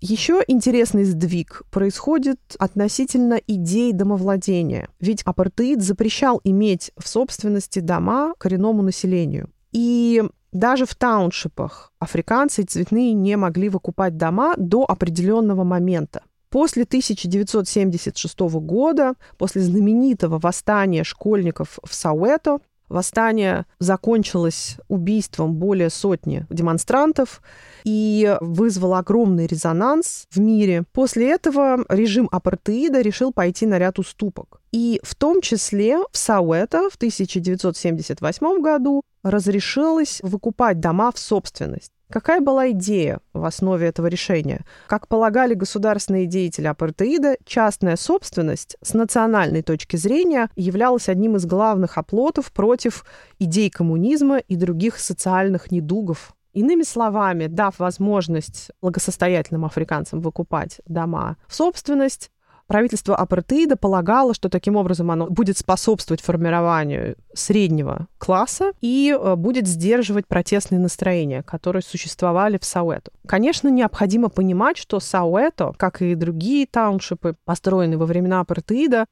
Еще 0.00 0.44
интересный 0.46 1.04
сдвиг 1.04 1.62
происходит 1.70 2.38
относительно 2.58 3.40
идей 3.46 3.92
домовладения. 3.92 4.88
Ведь 5.00 5.22
апартеид 5.22 5.82
запрещал 5.82 6.40
иметь 6.44 6.92
в 6.96 7.08
собственности 7.08 7.80
дома 7.80 8.34
коренному 8.38 8.82
населению. 8.82 9.50
И 9.76 10.22
даже 10.52 10.86
в 10.86 10.94
тауншипах 10.94 11.92
африканцы 11.98 12.62
цветные 12.62 13.12
не 13.12 13.36
могли 13.36 13.68
выкупать 13.68 14.16
дома 14.16 14.54
до 14.56 14.84
определенного 14.84 15.64
момента. 15.64 16.22
После 16.48 16.84
1976 16.84 18.40
года, 18.40 19.16
после 19.36 19.60
знаменитого 19.60 20.38
восстания 20.38 21.04
школьников 21.04 21.78
в 21.84 21.94
Сауэто, 21.94 22.60
Восстание 22.88 23.66
закончилось 23.78 24.76
убийством 24.88 25.54
более 25.54 25.90
сотни 25.90 26.46
демонстрантов 26.50 27.42
и 27.84 28.36
вызвало 28.40 28.98
огромный 28.98 29.46
резонанс 29.46 30.26
в 30.30 30.38
мире. 30.38 30.84
После 30.92 31.30
этого 31.30 31.84
режим 31.88 32.28
апартеида 32.30 33.00
решил 33.00 33.32
пойти 33.32 33.66
на 33.66 33.78
ряд 33.78 33.98
уступок. 33.98 34.60
И 34.72 35.00
в 35.02 35.14
том 35.14 35.40
числе 35.40 35.98
в 36.12 36.16
Сауэто 36.16 36.90
в 36.90 36.96
1978 36.96 38.60
году 38.60 39.02
разрешилось 39.22 40.20
выкупать 40.22 40.80
дома 40.80 41.10
в 41.10 41.18
собственность. 41.18 41.92
Какая 42.10 42.40
была 42.40 42.70
идея 42.70 43.18
в 43.32 43.44
основе 43.44 43.88
этого 43.88 44.06
решения? 44.06 44.64
Как 44.86 45.08
полагали 45.08 45.54
государственные 45.54 46.26
деятели 46.26 46.66
апартеида, 46.68 47.36
частная 47.44 47.96
собственность 47.96 48.76
с 48.80 48.94
национальной 48.94 49.62
точки 49.62 49.96
зрения 49.96 50.48
являлась 50.54 51.08
одним 51.08 51.34
из 51.34 51.46
главных 51.46 51.98
оплотов 51.98 52.52
против 52.52 53.04
идей 53.40 53.70
коммунизма 53.70 54.38
и 54.38 54.54
других 54.54 54.98
социальных 54.98 55.72
недугов. 55.72 56.32
Иными 56.52 56.84
словами, 56.84 57.48
дав 57.48 57.78
возможность 57.78 58.70
благосостоятельным 58.80 59.64
африканцам 59.64 60.20
выкупать 60.20 60.80
дома 60.86 61.36
в 61.48 61.54
собственность, 61.54 62.30
правительство 62.66 63.16
апартеида 63.16 63.76
полагало, 63.76 64.34
что 64.34 64.48
таким 64.48 64.76
образом 64.76 65.10
оно 65.10 65.26
будет 65.26 65.58
способствовать 65.58 66.20
формированию 66.20 67.16
среднего 67.34 68.06
класса 68.18 68.72
и 68.80 69.16
э, 69.18 69.36
будет 69.36 69.66
сдерживать 69.66 70.26
протестные 70.26 70.78
настроения, 70.78 71.42
которые 71.42 71.82
существовали 71.82 72.58
в 72.58 72.64
Сауэту. 72.64 73.12
Конечно, 73.26 73.68
необходимо 73.68 74.28
понимать, 74.28 74.76
что 74.76 75.00
Сауэто, 75.00 75.74
как 75.76 76.02
и 76.02 76.14
другие 76.14 76.66
тауншипы, 76.66 77.36
построенные 77.44 77.98
во 77.98 78.06
времена 78.06 78.40
апартеида, 78.40 79.06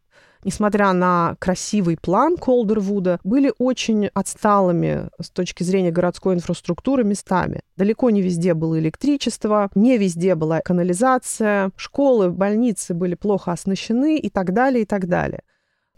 несмотря 0.45 0.93
на 0.93 1.37
красивый 1.39 1.97
план 2.01 2.37
Колдервуда, 2.37 3.19
были 3.25 3.53
очень 3.59 4.07
отсталыми 4.15 5.09
с 5.21 5.31
точки 5.31 5.63
зрения 5.63 5.91
городской 5.91 6.35
инфраструктуры 6.35 7.05
местами. 7.05 7.61
Далеко 7.77 8.11
не 8.11 8.23
везде 8.23 8.55
было 8.55 8.79
электричество, 8.79 9.71
не 9.75 9.99
везде 9.99 10.35
была 10.35 10.61
канализация, 10.61 11.71
школы, 11.77 12.31
больницы 12.31 12.95
были 12.95 13.15
плохо 13.15 13.53
оснащены 13.53 14.19
и 14.19 14.31
так 14.31 14.53
далее, 14.53 14.83
и 14.83 14.87
так 14.87 15.09
далее. 15.09 15.43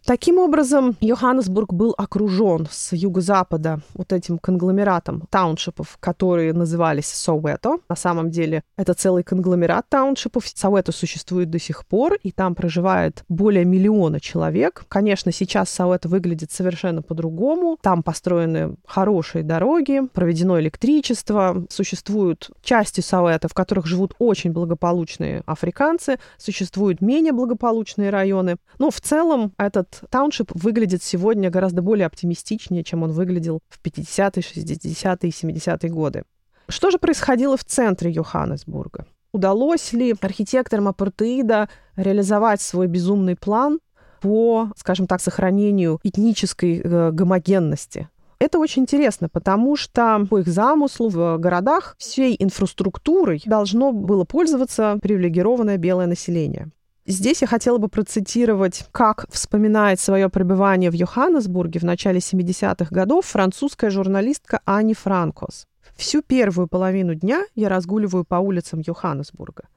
Таким 0.07 0.39
образом, 0.39 0.97
Йоханнесбург 1.01 1.73
был 1.73 1.93
окружен 1.99 2.69
с 2.71 2.93
юго-запада 2.93 3.81
вот 3.93 4.13
этим 4.13 4.39
конгломератом 4.39 5.25
тауншипов, 5.31 5.97
которые 5.99 6.53
назывались 6.53 7.09
Соуэто. 7.09 7.79
На 7.89 7.97
самом 7.97 8.31
деле 8.31 8.63
это 8.77 8.95
целый 8.95 9.25
конгломерат 9.25 9.89
тауншипов. 9.89 10.47
Соуэто 10.47 10.93
существует 10.93 11.51
до 11.51 11.59
сих 11.59 11.85
пор, 11.85 12.19
и 12.23 12.31
там 12.31 12.55
проживает 12.55 13.25
более 13.29 13.65
миллиона 13.65 14.21
человек. 14.21 14.85
Конечно, 14.87 15.33
сейчас 15.33 15.71
Соуэто 15.71 16.09
выглядит 16.09 16.53
совершенно 16.53 17.03
по-другому. 17.03 17.77
Там 17.83 18.05
построены 18.05 18.77
хорошие 18.87 19.43
дороги, 19.43 20.03
проведено 20.15 20.61
электричество, 20.61 21.67
существуют 21.69 22.53
части 22.63 23.01
Соуэто, 23.01 23.49
в 23.49 23.55
которых 23.55 23.87
живут 23.87 24.15
очень 24.21 24.53
благополучные 24.53 25.43
африканцы, 25.47 26.21
существуют 26.39 27.01
менее 27.01 27.33
благополучные 27.33 28.11
районы. 28.11 28.59
Но 28.79 28.93
в 28.93 29.01
целом 29.01 29.53
этот 29.59 29.96
тауншип 30.11 30.51
выглядит 30.55 31.03
сегодня 31.03 31.51
гораздо 31.51 31.83
более 31.83 32.07
оптимистичнее, 32.07 32.85
чем 32.85 33.03
он 33.03 33.13
выглядел 33.13 33.61
в 33.69 33.81
50-е, 33.85 34.43
60-е 34.43 35.29
и 35.29 35.33
70-е 35.33 35.91
годы. 35.91 36.25
Что 36.69 36.91
же 36.91 36.99
происходило 36.99 37.57
в 37.57 37.65
центре 37.65 38.11
Йоханнесбурга? 38.11 39.07
Удалось 39.33 39.93
ли 39.93 40.15
архитекторам 40.21 40.89
апартеида 40.89 41.69
реализовать 41.97 42.61
свой 42.61 42.87
безумный 42.87 43.37
план 43.37 43.81
по, 44.21 44.71
скажем 44.77 45.07
так, 45.07 45.21
сохранению 45.21 46.01
этнической 46.03 46.81
э, 46.81 47.11
гомогенности 47.13 48.09
это 48.39 48.59
очень 48.59 48.83
интересно, 48.83 49.29
потому 49.29 49.77
что 49.77 50.27
по 50.29 50.39
их 50.39 50.49
замыслу 50.49 51.09
в 51.09 51.39
городах 51.39 51.97
всей 51.99 52.37
инфраструктурой 52.39 53.43
должно 53.47 53.93
было 53.93 54.25
пользоваться 54.25 54.99
привилегированное 55.01 55.79
белое 55.79 56.07
население. 56.07 56.71
Здесь 57.09 57.41
я 57.41 57.47
хотела 57.47 57.79
бы 57.79 57.89
процитировать, 57.89 58.85
как 58.91 59.27
вспоминает 59.31 60.01
свое 60.01 60.29
пребывание 60.29 60.91
в 60.91 60.95
Йоханнесбурге 60.95 61.79
в 61.79 61.85
начале 61.85 62.19
70-х 62.19 62.89
годов 62.91 63.27
французская 63.27 63.91
журналистка 63.91 64.61
Ани 64.65 64.93
Франкос. 64.93 65.69
Всю 65.95 66.21
первую 66.21 66.67
половину 66.67 67.15
дня 67.15 67.45
я 67.55 67.69
разгуливаю 67.69 68.25
по 68.25 68.37
улицам 68.37 68.83
Йоханнесбурга, 68.85 69.69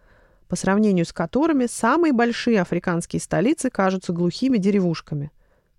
по 0.47 0.55
сравнению 0.55 1.05
с 1.05 1.13
которыми 1.13 1.67
самые 1.67 2.13
большие 2.13 2.61
африканские 2.61 3.19
столицы 3.19 3.69
кажутся 3.69 4.11
глухими 4.11 4.57
деревушками. 4.57 5.31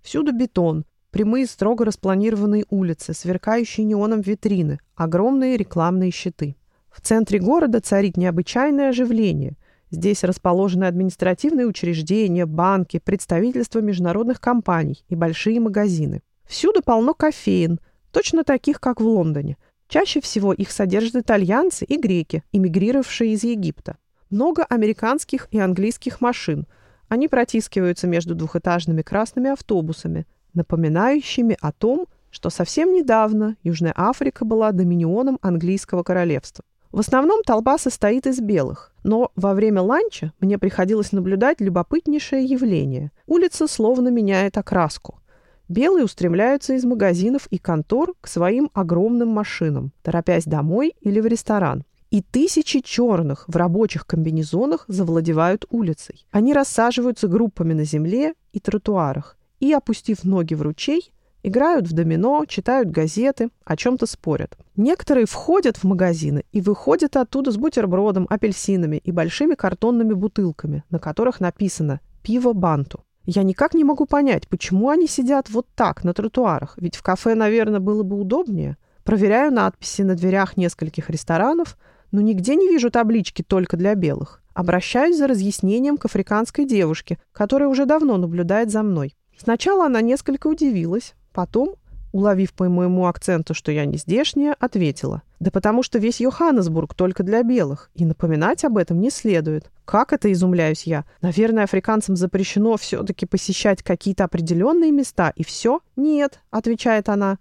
Всюду 0.02 0.32
бетон, 0.32 0.84
прямые 1.10 1.46
строго 1.46 1.84
распланированные 1.84 2.64
улицы, 2.70 3.12
сверкающие 3.12 3.84
неоном 3.84 4.20
витрины, 4.20 4.78
огромные 4.94 5.56
рекламные 5.56 6.12
щиты. 6.12 6.54
В 6.92 7.00
центре 7.00 7.40
города 7.40 7.80
царит 7.80 8.16
необычайное 8.16 8.90
оживление. 8.90 9.56
Здесь 9.90 10.22
расположены 10.22 10.84
административные 10.84 11.66
учреждения, 11.66 12.46
банки, 12.46 13.00
представительства 13.02 13.80
международных 13.80 14.40
компаний 14.40 15.04
и 15.08 15.16
большие 15.16 15.58
магазины. 15.58 16.22
Всюду 16.46 16.80
полно 16.82 17.12
кофеин, 17.12 17.80
точно 18.12 18.44
таких, 18.44 18.80
как 18.80 19.00
в 19.00 19.06
Лондоне. 19.06 19.56
Чаще 19.88 20.20
всего 20.20 20.52
их 20.52 20.70
содержат 20.70 21.16
итальянцы 21.16 21.84
и 21.84 21.96
греки, 21.96 22.44
эмигрировавшие 22.52 23.32
из 23.32 23.42
Египта. 23.42 23.96
Много 24.30 24.64
американских 24.64 25.48
и 25.50 25.58
английских 25.58 26.20
машин. 26.20 26.66
Они 27.08 27.26
протискиваются 27.26 28.06
между 28.06 28.36
двухэтажными 28.36 29.02
красными 29.02 29.50
автобусами, 29.50 30.26
напоминающими 30.54 31.56
о 31.60 31.72
том, 31.72 32.06
что 32.30 32.50
совсем 32.50 32.92
недавно 32.92 33.56
Южная 33.64 33.92
Африка 33.96 34.44
была 34.44 34.70
доминионом 34.70 35.40
английского 35.42 36.04
королевства. 36.04 36.64
В 36.92 36.98
основном 36.98 37.42
толпа 37.44 37.78
состоит 37.78 38.26
из 38.26 38.40
белых, 38.40 38.92
но 39.04 39.30
во 39.36 39.54
время 39.54 39.80
ланча 39.80 40.32
мне 40.40 40.58
приходилось 40.58 41.12
наблюдать 41.12 41.60
любопытнейшее 41.60 42.44
явление. 42.44 43.12
Улица 43.26 43.68
словно 43.68 44.08
меняет 44.08 44.58
окраску. 44.58 45.20
Белые 45.68 46.04
устремляются 46.04 46.74
из 46.74 46.84
магазинов 46.84 47.46
и 47.46 47.58
контор 47.58 48.14
к 48.20 48.26
своим 48.26 48.70
огромным 48.74 49.28
машинам, 49.28 49.92
торопясь 50.02 50.44
домой 50.44 50.96
или 51.00 51.20
в 51.20 51.26
ресторан. 51.26 51.84
И 52.10 52.22
тысячи 52.22 52.80
черных 52.80 53.44
в 53.46 53.54
рабочих 53.54 54.04
комбинезонах 54.04 54.84
завладевают 54.88 55.66
улицей. 55.70 56.26
Они 56.32 56.52
рассаживаются 56.52 57.28
группами 57.28 57.72
на 57.72 57.84
земле 57.84 58.34
и 58.52 58.58
тротуарах 58.58 59.36
и, 59.60 59.72
опустив 59.72 60.24
ноги 60.24 60.54
в 60.54 60.62
ручей, 60.62 61.12
Играют 61.42 61.86
в 61.86 61.92
домино, 61.92 62.44
читают 62.46 62.90
газеты, 62.90 63.48
о 63.64 63.76
чем-то 63.76 64.06
спорят. 64.06 64.58
Некоторые 64.76 65.26
входят 65.26 65.78
в 65.78 65.84
магазины 65.84 66.44
и 66.52 66.60
выходят 66.60 67.16
оттуда 67.16 67.50
с 67.50 67.56
бутербродом, 67.56 68.26
апельсинами 68.28 68.96
и 68.96 69.10
большими 69.10 69.54
картонными 69.54 70.12
бутылками, 70.12 70.84
на 70.90 70.98
которых 70.98 71.40
написано 71.40 72.00
«Пиво 72.22 72.52
Банту». 72.52 73.00
Я 73.24 73.42
никак 73.42 73.74
не 73.74 73.84
могу 73.84 74.06
понять, 74.06 74.48
почему 74.48 74.90
они 74.90 75.06
сидят 75.06 75.48
вот 75.50 75.66
так 75.74 76.04
на 76.04 76.12
тротуарах, 76.12 76.74
ведь 76.76 76.96
в 76.96 77.02
кафе, 77.02 77.34
наверное, 77.34 77.80
было 77.80 78.02
бы 78.02 78.18
удобнее. 78.18 78.76
Проверяю 79.04 79.52
надписи 79.52 80.02
на 80.02 80.14
дверях 80.14 80.56
нескольких 80.56 81.08
ресторанов, 81.08 81.78
но 82.12 82.20
нигде 82.20 82.54
не 82.54 82.68
вижу 82.68 82.90
таблички 82.90 83.42
«Только 83.42 83.76
для 83.76 83.94
белых». 83.94 84.42
Обращаюсь 84.52 85.16
за 85.16 85.26
разъяснением 85.26 85.96
к 85.96 86.04
африканской 86.04 86.66
девушке, 86.66 87.18
которая 87.32 87.68
уже 87.68 87.86
давно 87.86 88.16
наблюдает 88.18 88.70
за 88.70 88.82
мной. 88.82 89.14
Сначала 89.38 89.86
она 89.86 90.02
несколько 90.02 90.48
удивилась, 90.48 91.14
Потом, 91.32 91.76
уловив 92.12 92.52
по 92.52 92.68
моему 92.68 93.06
акценту, 93.06 93.54
что 93.54 93.72
я 93.72 93.84
не 93.84 93.98
здешняя, 93.98 94.56
ответила. 94.58 95.22
Да 95.38 95.50
потому 95.50 95.82
что 95.82 95.98
весь 95.98 96.20
Йоханнесбург 96.20 96.94
только 96.94 97.22
для 97.22 97.42
белых, 97.42 97.90
и 97.94 98.04
напоминать 98.04 98.64
об 98.64 98.76
этом 98.76 99.00
не 99.00 99.10
следует. 99.10 99.70
Как 99.84 100.12
это, 100.12 100.30
изумляюсь 100.32 100.84
я? 100.84 101.04
Наверное, 101.22 101.64
африканцам 101.64 102.16
запрещено 102.16 102.76
все-таки 102.76 103.26
посещать 103.26 103.82
какие-то 103.82 104.24
определенные 104.24 104.92
места, 104.92 105.32
и 105.36 105.44
все? 105.44 105.80
Нет, 105.96 106.40
отвечает 106.50 107.08
она. 107.08 107.38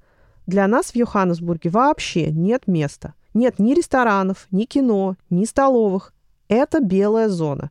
Для 0.47 0.67
нас 0.67 0.91
в 0.91 0.95
Йоханнесбурге 0.95 1.69
вообще 1.69 2.31
нет 2.31 2.67
места. 2.67 3.13
Нет 3.33 3.59
ни 3.59 3.73
ресторанов, 3.73 4.47
ни 4.49 4.65
кино, 4.65 5.15
ни 5.29 5.45
столовых. 5.45 6.13
Это 6.47 6.79
белая 6.79 7.29
зона. 7.29 7.69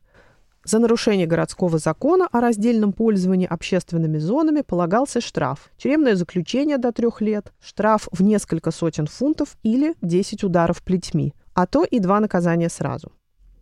За 0.65 0.79
нарушение 0.79 1.25
городского 1.25 1.77
закона 1.77 2.27
о 2.31 2.41
раздельном 2.41 2.91
пользовании 2.91 3.47
общественными 3.47 4.17
зонами 4.17 4.61
полагался 4.61 5.21
штраф, 5.21 5.71
тюремное 5.77 6.15
заключение 6.15 6.77
до 6.77 6.91
трех 6.91 7.21
лет, 7.21 7.53
штраф 7.61 8.07
в 8.11 8.21
несколько 8.21 8.71
сотен 8.71 9.07
фунтов 9.07 9.57
или 9.63 9.95
10 10.01 10.43
ударов 10.43 10.83
плетьми, 10.83 11.33
а 11.53 11.65
то 11.65 11.85
и 11.85 11.99
два 11.99 12.19
наказания 12.19 12.69
сразу. 12.69 13.11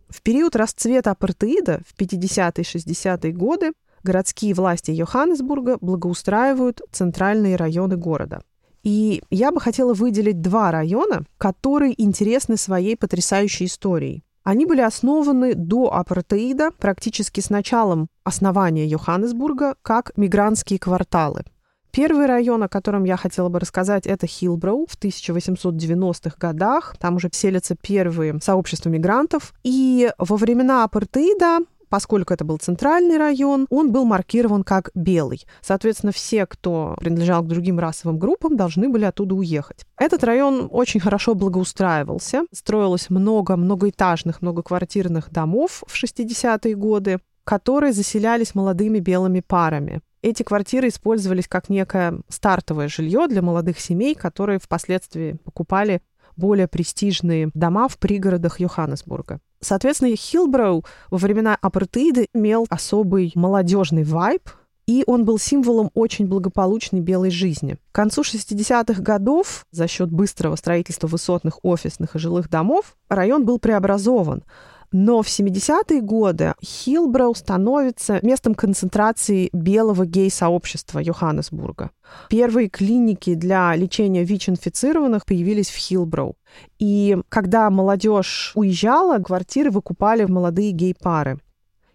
В 0.08 0.22
период 0.22 0.56
расцвета 0.56 1.12
апартеида 1.12 1.82
в 1.86 1.98
50-60-е 1.98 3.32
годы 3.32 3.72
городские 4.02 4.54
власти 4.54 4.90
Йоханнесбурга 4.90 5.78
благоустраивают 5.80 6.80
центральные 6.90 7.56
районы 7.56 7.96
города. 7.96 8.42
И 8.82 9.22
я 9.30 9.52
бы 9.52 9.60
хотела 9.60 9.92
выделить 9.92 10.40
два 10.40 10.70
района, 10.70 11.24
которые 11.36 12.00
интересны 12.00 12.56
своей 12.56 12.96
потрясающей 12.96 13.66
историей. 13.66 14.24
Они 14.48 14.64
были 14.64 14.80
основаны 14.80 15.54
до 15.54 15.92
апартеида, 15.92 16.70
практически 16.70 17.40
с 17.40 17.50
началом 17.50 18.08
основания 18.24 18.86
Йоханнесбурга, 18.86 19.74
как 19.82 20.16
мигрантские 20.16 20.78
кварталы. 20.78 21.44
Первый 21.90 22.24
район, 22.24 22.62
о 22.62 22.68
котором 22.70 23.04
я 23.04 23.18
хотела 23.18 23.50
бы 23.50 23.60
рассказать, 23.60 24.06
это 24.06 24.26
Хилброу 24.26 24.86
в 24.86 24.98
1890-х 24.98 26.36
годах. 26.38 26.96
Там 26.98 27.16
уже 27.16 27.28
селятся 27.30 27.76
первые 27.76 28.40
сообщества 28.40 28.88
мигрантов. 28.88 29.52
И 29.64 30.10
во 30.16 30.36
времена 30.36 30.84
апартеида 30.84 31.58
поскольку 31.88 32.34
это 32.34 32.44
был 32.44 32.58
центральный 32.58 33.16
район, 33.16 33.66
он 33.70 33.92
был 33.92 34.04
маркирован 34.04 34.62
как 34.62 34.90
белый. 34.94 35.44
Соответственно, 35.60 36.12
все, 36.12 36.46
кто 36.46 36.96
принадлежал 36.98 37.42
к 37.42 37.48
другим 37.48 37.78
расовым 37.78 38.18
группам, 38.18 38.56
должны 38.56 38.88
были 38.88 39.04
оттуда 39.04 39.34
уехать. 39.34 39.84
Этот 39.96 40.24
район 40.24 40.68
очень 40.70 41.00
хорошо 41.00 41.34
благоустраивался. 41.34 42.42
Строилось 42.52 43.10
много 43.10 43.56
многоэтажных, 43.56 44.42
многоквартирных 44.42 45.30
домов 45.30 45.82
в 45.86 45.94
60-е 46.02 46.74
годы, 46.74 47.18
которые 47.44 47.92
заселялись 47.92 48.54
молодыми 48.54 48.98
белыми 48.98 49.40
парами. 49.40 50.00
Эти 50.20 50.42
квартиры 50.42 50.88
использовались 50.88 51.46
как 51.46 51.68
некое 51.68 52.20
стартовое 52.28 52.88
жилье 52.88 53.28
для 53.28 53.40
молодых 53.40 53.78
семей, 53.78 54.14
которые 54.14 54.58
впоследствии 54.58 55.38
покупали 55.44 56.02
более 56.36 56.68
престижные 56.68 57.50
дома 57.54 57.88
в 57.88 57.98
пригородах 57.98 58.60
Йоханнесбурга. 58.60 59.40
Соответственно, 59.60 60.14
Хилброу 60.14 60.84
во 61.10 61.18
времена 61.18 61.56
апартеида 61.60 62.26
имел 62.32 62.66
особый 62.70 63.32
молодежный 63.34 64.04
вайб, 64.04 64.48
и 64.86 65.04
он 65.06 65.26
был 65.26 65.38
символом 65.38 65.90
очень 65.92 66.26
благополучной 66.26 67.00
белой 67.00 67.30
жизни. 67.30 67.76
К 67.92 67.94
концу 67.94 68.22
60-х 68.22 69.02
годов 69.02 69.66
за 69.70 69.86
счет 69.86 70.10
быстрого 70.10 70.56
строительства 70.56 71.06
высотных 71.08 71.62
офисных 71.62 72.16
и 72.16 72.18
жилых 72.18 72.48
домов 72.48 72.96
район 73.10 73.44
был 73.44 73.58
преобразован. 73.58 74.44
Но 74.90 75.22
в 75.22 75.26
70-е 75.26 76.00
годы 76.00 76.54
Хилброу 76.64 77.34
становится 77.34 78.20
местом 78.22 78.54
концентрации 78.54 79.50
белого 79.52 80.06
гей-сообщества 80.06 80.98
Йоханнесбурга. 80.98 81.90
Первые 82.30 82.68
клиники 82.68 83.34
для 83.34 83.74
лечения 83.76 84.24
ВИЧ-инфицированных 84.24 85.26
появились 85.26 85.68
в 85.68 85.76
Хилброу. 85.76 86.36
И 86.78 87.18
когда 87.28 87.68
молодежь 87.68 88.52
уезжала, 88.54 89.18
квартиры 89.18 89.70
выкупали 89.70 90.24
молодые 90.24 90.72
гей-пары. 90.72 91.38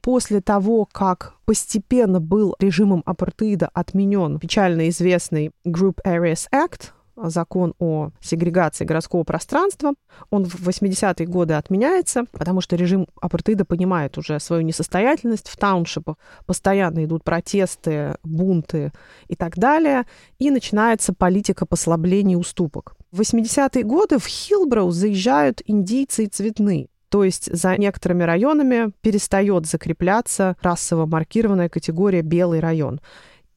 После 0.02 0.42
того, 0.42 0.86
как 0.92 1.36
постепенно 1.46 2.20
был 2.20 2.56
режимом 2.60 3.04
апартеида 3.06 3.70
отменен 3.74 4.38
печально 4.38 4.90
известный 4.90 5.52
Group 5.66 6.00
Areas 6.06 6.50
Act, 6.54 6.92
закон 7.16 7.74
о 7.80 8.10
сегрегации 8.22 8.86
городского 8.86 9.24
пространства. 9.24 9.94
Он 10.30 10.46
в 10.46 10.68
80-е 10.68 11.28
годы 11.28 11.54
отменяется, 11.54 12.26
потому 12.32 12.62
что 12.62 12.76
режим 12.76 13.08
апартеида 13.22 13.66
понимает 13.66 14.18
уже 14.18 14.40
свою 14.40 14.64
несостоятельность. 14.64 15.50
В 15.50 15.58
тауншипах 15.58 16.18
постоянно 16.46 17.06
идут 17.06 17.24
протесты, 17.24 18.16
бунты 18.24 18.92
и 19.28 19.36
так 19.36 19.58
далее. 19.58 20.06
И 20.40 20.50
начинается 20.50 21.14
политика 21.14 21.66
послабления 21.66 22.38
уступок. 22.38 22.96
В 23.12 23.22
80-е 23.22 23.84
годы 23.84 24.18
в 24.18 24.26
Хилброу 24.26 24.92
заезжают 24.92 25.62
индийцы 25.66 26.24
и 26.24 26.28
цветные. 26.28 26.88
То 27.14 27.24
есть 27.24 27.56
за 27.56 27.78
некоторыми 27.78 28.24
районами 28.24 28.92
перестает 29.02 29.68
закрепляться 29.68 30.58
расово 30.64 31.06
маркированная 31.06 31.70
категория 31.70 32.24
«белый 32.24 32.60
район». 32.60 33.02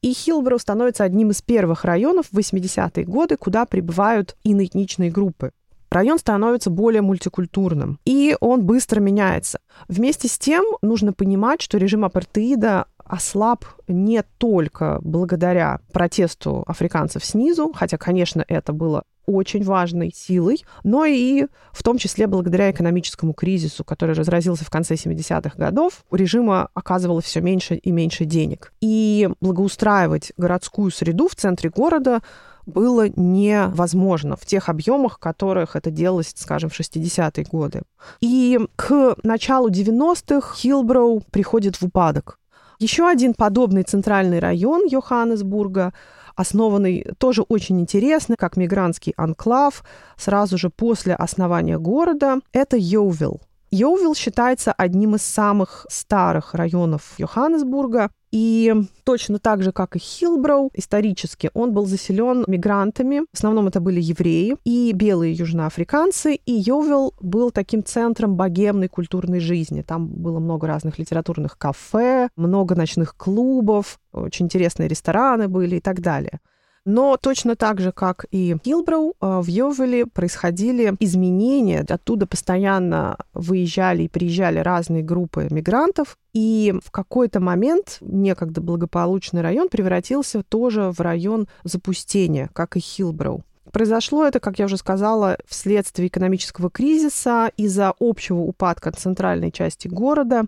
И 0.01 0.13
Хилброу 0.13 0.59
становится 0.59 1.03
одним 1.03 1.31
из 1.31 1.41
первых 1.41 1.83
районов 1.83 2.27
в 2.31 2.37
80-е 2.37 3.05
годы, 3.05 3.37
куда 3.37 3.65
прибывают 3.65 4.35
иноэтничные 4.43 5.11
группы. 5.11 5.51
Район 5.89 6.19
становится 6.19 6.69
более 6.69 7.01
мультикультурным, 7.01 7.99
и 8.05 8.35
он 8.41 8.65
быстро 8.65 8.99
меняется. 8.99 9.59
Вместе 9.87 10.27
с 10.27 10.37
тем 10.37 10.65
нужно 10.81 11.13
понимать, 11.13 11.61
что 11.61 11.77
режим 11.77 12.03
апартеида 12.03 12.85
ослаб 12.97 13.65
не 13.87 14.21
только 14.37 14.99
благодаря 15.01 15.79
протесту 15.93 16.63
африканцев 16.67 17.23
снизу, 17.23 17.71
хотя, 17.73 17.97
конечно, 17.97 18.43
это 18.47 18.73
было 18.73 19.03
очень 19.27 19.63
важной 19.63 20.11
силой, 20.15 20.63
но 20.83 21.05
и 21.05 21.47
в 21.71 21.83
том 21.83 21.97
числе 21.97 22.27
благодаря 22.27 22.71
экономическому 22.71 23.33
кризису, 23.33 23.83
который 23.83 24.15
разразился 24.15 24.65
в 24.65 24.69
конце 24.69 24.95
70-х 24.95 25.57
годов, 25.57 26.05
у 26.09 26.15
режима 26.15 26.69
оказывалось 26.73 27.25
все 27.25 27.41
меньше 27.41 27.75
и 27.75 27.91
меньше 27.91 28.25
денег. 28.25 28.73
И 28.81 29.29
благоустраивать 29.41 30.31
городскую 30.37 30.91
среду 30.91 31.27
в 31.27 31.35
центре 31.35 31.69
города 31.69 32.21
было 32.65 33.07
невозможно 33.15 34.35
в 34.35 34.45
тех 34.45 34.69
объемах, 34.69 35.19
которых 35.19 35.75
это 35.75 35.89
делалось, 35.89 36.33
скажем, 36.35 36.69
в 36.69 36.79
60-е 36.79 37.45
годы. 37.45 37.81
И 38.19 38.59
к 38.75 39.15
началу 39.23 39.69
90-х 39.69 40.55
Хилброу 40.55 41.21
приходит 41.31 41.77
в 41.77 41.83
упадок. 41.83 42.39
Еще 42.79 43.07
один 43.07 43.33
подобный 43.33 43.83
центральный 43.83 44.39
район 44.39 44.85
Йоханнесбурга 44.85 45.93
основанный 46.37 47.05
тоже 47.17 47.41
очень 47.41 47.81
интересно, 47.81 48.35
как 48.37 48.55
мигрантский 48.55 49.13
анклав, 49.17 49.83
сразу 50.15 50.57
же 50.57 50.69
после 50.69 51.13
основания 51.15 51.77
города. 51.77 52.39
Это 52.53 52.77
Йоувилл. 52.77 53.41
Йоувилл 53.71 54.15
считается 54.15 54.71
одним 54.71 55.15
из 55.15 55.23
самых 55.23 55.85
старых 55.89 56.53
районов 56.53 57.15
Йоханнесбурга. 57.17 58.09
И 58.31 58.73
точно 59.03 59.39
так 59.39 59.63
же, 59.63 59.71
как 59.71 59.95
и 59.95 59.99
Хилброу, 59.99 60.71
исторически 60.73 61.49
он 61.53 61.73
был 61.73 61.85
заселен 61.85 62.43
мигрантами. 62.47 63.21
В 63.31 63.37
основном 63.37 63.67
это 63.67 63.79
были 63.79 64.01
евреи 64.01 64.57
и 64.65 64.91
белые 64.93 65.33
южноафриканцы. 65.33 66.35
И 66.35 66.51
Йовил 66.51 67.13
был 67.21 67.51
таким 67.51 67.83
центром 67.83 68.35
богемной 68.35 68.89
культурной 68.89 69.39
жизни. 69.39 69.81
Там 69.81 70.07
было 70.07 70.39
много 70.39 70.67
разных 70.67 70.99
литературных 70.99 71.57
кафе, 71.57 72.29
много 72.35 72.75
ночных 72.75 73.15
клубов, 73.15 73.99
очень 74.11 74.45
интересные 74.45 74.89
рестораны 74.89 75.47
были 75.47 75.77
и 75.77 75.81
так 75.81 76.01
далее. 76.01 76.39
Но 76.87 77.17
точно 77.17 77.57
так 77.57 77.81
же, 77.81 77.91
как 77.91 78.25
и 78.31 78.55
Хилброу, 78.63 79.13
э, 79.19 79.41
в 79.41 79.47
Йовеле 79.47 80.05
происходили 80.05 80.95
изменения. 81.01 81.85
Оттуда 81.85 82.25
постоянно 82.25 83.17
выезжали 83.33 84.03
и 84.03 84.07
приезжали 84.07 84.59
разные 84.59 85.03
группы 85.03 85.49
мигрантов. 85.51 86.17
И 86.31 86.73
в 86.81 86.89
какой-то 86.91 87.41
момент 87.41 87.97
некогда 87.99 88.61
благополучный 88.61 89.41
район 89.41 89.67
превратился 89.67 90.43
тоже 90.43 90.93
в 90.93 91.01
район 91.01 91.49
запустения, 91.65 92.49
как 92.53 92.77
и 92.77 92.79
Хилброу. 92.79 93.43
Произошло 93.73 94.25
это, 94.25 94.39
как 94.39 94.57
я 94.57 94.65
уже 94.65 94.77
сказала, 94.77 95.37
вследствие 95.45 96.07
экономического 96.07 96.69
кризиса 96.69 97.51
из-за 97.57 97.93
общего 97.99 98.39
упадка 98.39 98.93
центральной 98.93 99.51
части 99.51 99.89
города 99.89 100.45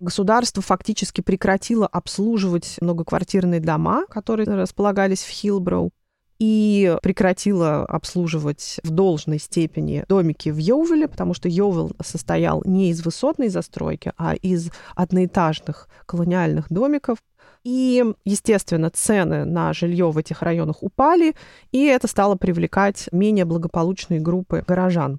государство 0.00 0.62
фактически 0.62 1.20
прекратило 1.20 1.86
обслуживать 1.86 2.76
многоквартирные 2.80 3.60
дома, 3.60 4.06
которые 4.06 4.46
располагались 4.46 5.22
в 5.22 5.28
Хилброу, 5.28 5.90
и 6.38 6.96
прекратила 7.02 7.84
обслуживать 7.84 8.78
в 8.84 8.90
должной 8.90 9.40
степени 9.40 10.04
домики 10.08 10.50
в 10.50 10.56
Йовеле, 10.56 11.08
потому 11.08 11.34
что 11.34 11.48
Йовел 11.48 11.92
состоял 12.00 12.62
не 12.64 12.90
из 12.90 13.04
высотной 13.04 13.48
застройки, 13.48 14.12
а 14.16 14.34
из 14.34 14.70
одноэтажных 14.94 15.88
колониальных 16.06 16.66
домиков. 16.70 17.18
И, 17.64 18.04
естественно, 18.24 18.88
цены 18.90 19.44
на 19.44 19.72
жилье 19.72 20.10
в 20.10 20.18
этих 20.18 20.42
районах 20.42 20.82
упали, 20.82 21.34
и 21.72 21.84
это 21.86 22.06
стало 22.06 22.36
привлекать 22.36 23.08
менее 23.10 23.44
благополучные 23.44 24.20
группы 24.20 24.64
горожан. 24.66 25.18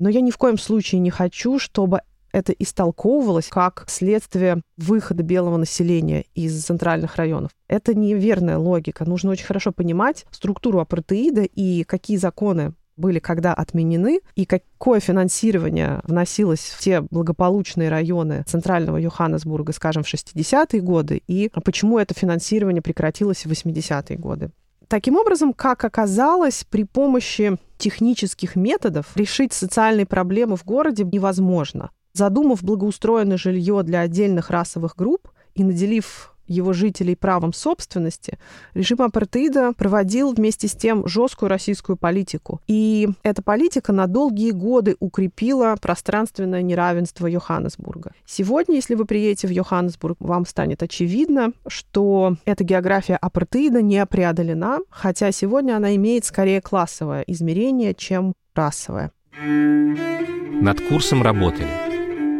Но 0.00 0.10
я 0.10 0.20
ни 0.20 0.32
в 0.32 0.36
коем 0.36 0.58
случае 0.58 1.00
не 1.00 1.10
хочу, 1.10 1.58
чтобы 1.60 2.00
это 2.36 2.52
истолковывалось 2.52 3.48
как 3.48 3.86
следствие 3.88 4.60
выхода 4.76 5.22
белого 5.22 5.56
населения 5.56 6.26
из 6.34 6.62
центральных 6.62 7.16
районов. 7.16 7.50
Это 7.66 7.94
неверная 7.94 8.58
логика. 8.58 9.06
Нужно 9.06 9.30
очень 9.30 9.46
хорошо 9.46 9.72
понимать 9.72 10.26
структуру 10.30 10.80
апартеида 10.80 11.44
и 11.44 11.84
какие 11.84 12.18
законы 12.18 12.74
были 12.98 13.20
когда 13.20 13.54
отменены, 13.54 14.20
и 14.34 14.44
какое 14.44 15.00
финансирование 15.00 16.00
вносилось 16.04 16.74
в 16.76 16.80
те 16.80 17.00
благополучные 17.00 17.88
районы 17.88 18.42
центрального 18.46 18.98
Йоханнесбурга, 18.98 19.72
скажем, 19.72 20.02
в 20.02 20.12
60-е 20.12 20.80
годы, 20.80 21.22
и 21.26 21.50
почему 21.64 21.98
это 21.98 22.12
финансирование 22.14 22.82
прекратилось 22.82 23.46
в 23.46 23.50
80-е 23.50 24.18
годы. 24.18 24.50
Таким 24.88 25.16
образом, 25.16 25.52
как 25.52 25.84
оказалось, 25.84 26.64
при 26.68 26.84
помощи 26.84 27.58
технических 27.76 28.56
методов 28.56 29.16
решить 29.16 29.52
социальные 29.52 30.06
проблемы 30.06 30.56
в 30.56 30.64
городе 30.64 31.04
невозможно. 31.04 31.90
Задумав 32.16 32.64
благоустроенное 32.64 33.36
жилье 33.36 33.82
для 33.82 34.00
отдельных 34.00 34.48
расовых 34.48 34.96
групп 34.96 35.28
и 35.54 35.62
наделив 35.62 36.34
его 36.46 36.72
жителей 36.72 37.14
правом 37.14 37.52
собственности, 37.52 38.38
режим 38.72 39.02
апартеида 39.02 39.74
проводил 39.74 40.32
вместе 40.32 40.66
с 40.66 40.72
тем 40.72 41.06
жесткую 41.06 41.50
российскую 41.50 41.98
политику. 41.98 42.62
И 42.68 43.10
эта 43.22 43.42
политика 43.42 43.92
на 43.92 44.06
долгие 44.06 44.52
годы 44.52 44.96
укрепила 44.98 45.76
пространственное 45.78 46.62
неравенство 46.62 47.26
Йоханнесбурга. 47.26 48.12
Сегодня, 48.24 48.76
если 48.76 48.94
вы 48.94 49.04
приедете 49.04 49.48
в 49.48 49.50
Йоханнесбург, 49.50 50.16
вам 50.20 50.46
станет 50.46 50.82
очевидно, 50.82 51.52
что 51.66 52.36
эта 52.46 52.64
география 52.64 53.16
апартеида 53.16 53.82
не 53.82 54.06
преодолена, 54.06 54.78
хотя 54.88 55.32
сегодня 55.32 55.76
она 55.76 55.94
имеет 55.96 56.24
скорее 56.24 56.62
классовое 56.62 57.24
измерение, 57.26 57.92
чем 57.92 58.32
расовое. 58.54 59.12
Над 59.38 60.80
курсом 60.80 61.22
работали 61.22 61.68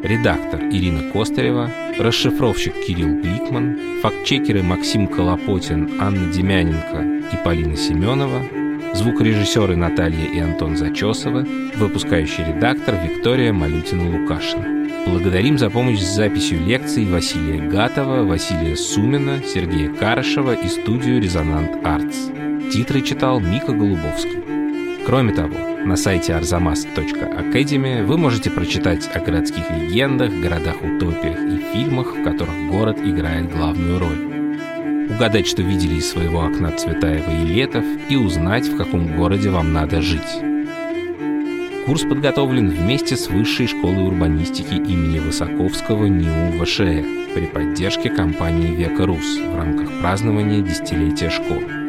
редактор 0.06 0.60
Ирина 0.70 1.10
Костарева, 1.10 1.70
расшифровщик 1.98 2.74
Кирилл 2.86 3.20
Гликман, 3.20 4.00
фактчекеры 4.02 4.62
Максим 4.62 5.08
Колопотин, 5.08 6.00
Анна 6.00 6.32
Демяненко 6.32 7.26
и 7.32 7.44
Полина 7.44 7.76
Семенова, 7.76 8.42
звукорежиссеры 8.94 9.76
Наталья 9.76 10.26
и 10.26 10.38
Антон 10.38 10.76
Зачесовы, 10.76 11.46
выпускающий 11.76 12.44
редактор 12.44 12.94
Виктория 12.94 13.52
Малютина-Лукашина. 13.52 14.76
Благодарим 15.06 15.58
за 15.58 15.70
помощь 15.70 16.00
с 16.00 16.14
записью 16.14 16.64
лекций 16.64 17.04
Василия 17.04 17.68
Гатова, 17.68 18.24
Василия 18.24 18.76
Сумина, 18.76 19.40
Сергея 19.44 19.92
Карышева 19.92 20.54
и 20.54 20.68
студию 20.68 21.20
«Резонант 21.20 21.84
Артс». 21.84 22.30
Титры 22.72 23.02
читал 23.02 23.40
Мика 23.40 23.72
Голубовский. 23.72 24.45
Кроме 25.06 25.32
того, 25.32 25.54
на 25.84 25.94
сайте 25.94 26.32
arzamas.academy 26.32 28.04
вы 28.04 28.18
можете 28.18 28.50
прочитать 28.50 29.08
о 29.14 29.20
городских 29.20 29.70
легендах, 29.70 30.32
городах-утопиях 30.32 31.38
и 31.38 31.72
фильмах, 31.72 32.08
в 32.08 32.24
которых 32.24 32.68
город 32.68 32.98
играет 32.98 33.54
главную 33.54 34.00
роль. 34.00 35.08
Угадать, 35.08 35.46
что 35.46 35.62
видели 35.62 35.94
из 35.94 36.10
своего 36.10 36.40
окна 36.40 36.72
Цветаева 36.72 37.30
и 37.30 37.46
Летов, 37.46 37.84
и 38.08 38.16
узнать, 38.16 38.66
в 38.66 38.76
каком 38.76 39.16
городе 39.16 39.48
вам 39.48 39.72
надо 39.72 40.02
жить. 40.02 40.42
Курс 41.86 42.02
подготовлен 42.02 42.68
вместе 42.68 43.16
с 43.16 43.28
Высшей 43.28 43.68
школой 43.68 44.08
урбанистики 44.08 44.74
имени 44.74 45.20
Высоковского 45.20 46.06
НИУ 46.06 46.60
ВШЭ 46.64 47.04
при 47.32 47.46
поддержке 47.46 48.10
компании 48.10 48.74
«Века 48.74 49.06
Рус» 49.06 49.38
в 49.38 49.56
рамках 49.56 49.88
празднования 50.00 50.62
десятилетия 50.62 51.30
школы. 51.30 51.85